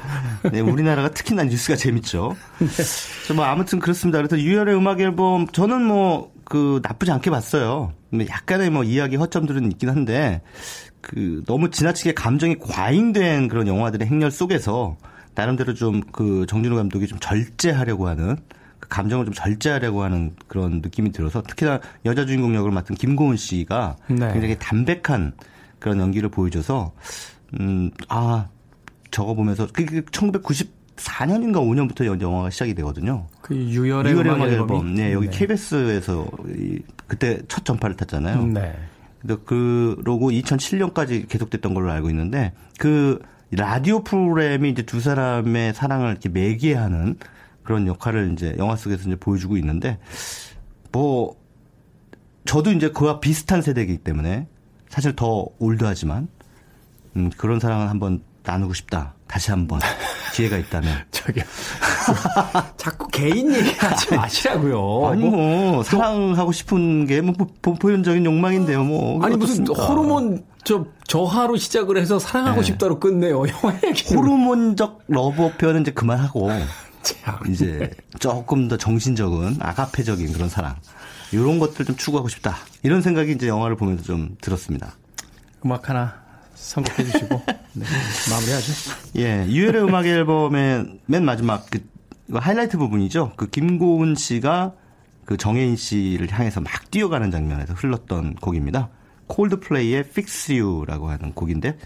네, 0.51 0.59
우리나라가 0.59 1.09
특히나 1.09 1.43
뉴스가 1.43 1.75
재밌죠. 1.75 2.35
네. 2.59 3.33
뭐 3.33 3.45
아무튼 3.45 3.79
그렇습니다. 3.79 4.19
그래서 4.19 4.39
유열의 4.39 4.75
음악 4.75 4.99
앨범 5.01 5.47
저는 5.47 5.83
뭐 5.83 6.33
그 6.45 6.79
나쁘지 6.83 7.11
않게 7.11 7.29
봤어요. 7.29 7.93
약간의 8.29 8.69
뭐 8.69 8.83
이야기 8.83 9.15
허점들은 9.15 9.71
있긴 9.71 9.89
한데 9.89 10.41
그 11.03 11.43
너무 11.45 11.69
지나치게 11.69 12.13
감정이 12.15 12.57
과잉된 12.57 13.49
그런 13.49 13.67
영화들의 13.67 14.07
행렬 14.07 14.31
속에서 14.31 14.97
나름대로 15.35 15.73
좀 15.75 16.01
그 16.11 16.45
정준호 16.47 16.75
감독이 16.77 17.05
좀 17.07 17.19
절제하려고 17.19 18.07
하는 18.07 18.37
감정을 18.79 19.25
좀 19.25 19.33
절제하려고 19.33 20.03
하는 20.03 20.31
그런 20.47 20.81
느낌이 20.81 21.11
들어서 21.11 21.41
특히나 21.43 21.79
여자 22.05 22.25
주인공 22.25 22.55
역을 22.55 22.71
맡은 22.71 22.95
김고은 22.95 23.35
씨가 23.37 23.97
네. 24.07 24.31
굉장히 24.31 24.57
담백한 24.57 25.33
그런 25.79 25.99
연기를 25.99 26.29
보여줘서 26.29 26.93
음 27.59 27.91
아 28.07 28.47
저거 29.11 29.35
보면서 29.35 29.67
그게 29.71 30.01
1994년인가 30.01 31.57
5년부터 31.57 32.19
영화가 32.21 32.49
시작이 32.49 32.73
되거든요. 32.75 33.27
그 33.41 33.55
유열의, 33.55 34.13
유열의 34.13 34.33
음악 34.33 34.47
앨범. 34.49 34.95
네, 34.95 35.13
여기 35.13 35.29
네. 35.29 35.37
KBS에서 35.37 36.27
그때 37.07 37.39
첫 37.47 37.63
전파를 37.63 37.95
탔잖아요. 37.95 38.47
네. 38.47 38.73
근데 39.25 39.41
그러고 39.45 40.29
2007년까지 40.29 41.27
계속됐던 41.27 41.73
걸로 41.73 41.91
알고 41.91 42.09
있는데 42.09 42.53
그 42.77 43.19
라디오 43.51 44.03
프로그램이 44.03 44.69
이제 44.69 44.83
두 44.83 44.99
사람의 44.99 45.73
사랑을 45.73 46.11
이렇게 46.11 46.29
매개하는 46.29 47.17
그런 47.63 47.87
역할을 47.87 48.33
이제 48.33 48.55
영화 48.57 48.75
속에서 48.75 49.07
이제 49.07 49.15
보여주고 49.15 49.57
있는데 49.57 49.97
뭐 50.91 51.35
저도 52.45 52.71
이제 52.71 52.89
그와 52.89 53.19
비슷한 53.19 53.61
세대이기 53.61 53.99
때문에 53.99 54.47
사실 54.89 55.15
더 55.15 55.47
올드하지만 55.59 56.27
음, 57.15 57.29
그런 57.37 57.59
사랑을 57.59 57.89
한번 57.89 58.21
나누고 58.43 58.73
싶다. 58.73 59.15
다시 59.27 59.51
한번 59.51 59.79
기회가 60.33 60.57
있다면. 60.57 61.05
저기요. 61.11 61.43
자꾸 62.77 63.07
개인 63.07 63.53
얘기하지 63.53 64.15
마시라고요. 64.15 65.07
아니 65.11 65.23
뭐, 65.23 65.83
사랑하고 65.83 66.51
싶은 66.51 67.05
게 67.07 67.21
뭐 67.21 67.33
본연적인 67.79 68.25
욕망인데요. 68.25 68.83
뭐 68.83 69.23
아니 69.23 69.37
무슨 69.37 69.65
호르몬 69.67 70.43
저 70.65 70.85
저하로 71.07 71.57
시작을 71.57 71.97
해서 71.97 72.19
사랑하고 72.19 72.61
네. 72.61 72.67
싶다로 72.67 72.99
끝내요. 72.99 73.43
영화 73.47 73.77
얘기. 73.85 74.13
호르몬적 74.13 75.01
love 75.07 75.43
affair는 75.43 75.81
이제 75.81 75.91
그만하고 75.91 76.49
이제 77.49 77.91
조금 78.19 78.67
더 78.67 78.77
정신적인 78.77 79.57
아가페적인 79.59 80.33
그런 80.33 80.49
사랑 80.49 80.75
이런 81.31 81.59
것들 81.59 81.85
좀 81.85 81.95
추구하고 81.95 82.27
싶다 82.29 82.55
이런 82.83 83.01
생각이 83.01 83.31
이제 83.33 83.47
영화를 83.47 83.75
보면서 83.75 84.03
좀 84.03 84.35
들었습니다. 84.41 84.93
음악 85.65 85.89
하나 85.89 86.22
선곡해 86.55 87.03
주시고 87.03 87.41
네, 87.73 87.85
마무리하죠. 88.29 88.73
예, 89.17 89.45
유열의 89.47 89.83
음악 89.83 90.05
앨범의 90.05 90.99
맨 91.05 91.25
마지막 91.25 91.65
그 91.69 91.79
하이라이트 92.33 92.77
부분이죠. 92.77 93.33
그 93.35 93.49
김고은 93.49 94.15
씨가 94.15 94.73
그 95.25 95.37
정해인 95.37 95.75
씨를 95.75 96.31
향해서 96.31 96.61
막 96.61 96.91
뛰어가는 96.91 97.31
장면에서 97.31 97.73
흘렀던 97.73 98.35
곡입니다. 98.35 98.89
콜드플레이의 99.27 99.99
Fix 100.01 100.53
You라고 100.53 101.09
하는 101.09 101.33
곡인데 101.33 101.77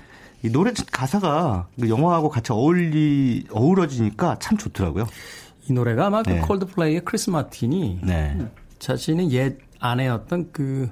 이 0.44 0.50
노래 0.50 0.72
가사가 0.92 1.68
그 1.80 1.90
영화하고 1.90 2.30
같이 2.30 2.52
어울리 2.52 3.46
어우러지니까 3.52 4.38
참 4.40 4.58
좋더라고요. 4.58 5.08
이 5.70 5.74
노래가 5.74 6.08
아마 6.08 6.24
그 6.24 6.30
네. 6.30 6.40
콜드플레이의 6.42 7.02
크리스 7.06 7.30
마틴이 7.30 8.00
네. 8.04 8.38
자신의 8.80 9.32
옛 9.32 9.58
아내였던 9.80 10.50
그 10.52 10.90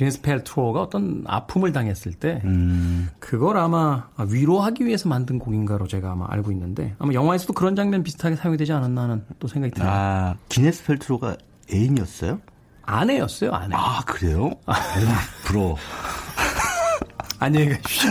기네스 0.00 0.22
펠트로가 0.22 0.80
어떤 0.80 1.24
아픔을 1.26 1.72
당했을 1.72 2.14
때 2.14 2.40
음. 2.46 3.10
그걸 3.18 3.58
아마 3.58 4.08
위로하기 4.30 4.86
위해서 4.86 5.10
만든 5.10 5.38
곡인가로 5.38 5.88
제가 5.88 6.12
아마 6.12 6.24
알고 6.30 6.50
있는데 6.52 6.94
아마 6.98 7.12
영화에서도 7.12 7.52
그런 7.52 7.76
장면 7.76 8.02
비슷하게 8.02 8.36
사용이 8.36 8.56
되지 8.56 8.72
않았나 8.72 9.02
하는 9.02 9.26
또 9.38 9.46
생각이 9.46 9.74
듭니다. 9.74 9.92
아, 9.94 10.34
기네스 10.48 10.84
펠트로가 10.84 11.36
애인이었어요? 11.70 12.40
아내였어요, 12.80 13.52
아내. 13.52 13.76
아, 13.76 14.00
그래요? 14.06 14.52
아, 14.64 14.72
부러워. 15.44 15.76
안녕히 17.38 17.68
가십시오. 17.68 18.10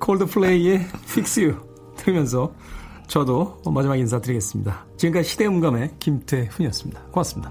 콜드플레이의 0.00 0.80
Fix 1.04 1.40
You 1.40 1.58
들으면서 1.96 2.52
저도 3.06 3.62
마지막 3.64 3.96
인사드리겠습니다. 3.96 4.84
지금까지 4.98 5.30
시대음감의 5.30 5.94
김태훈이었습니다. 5.98 7.00
고맙습니다. 7.04 7.50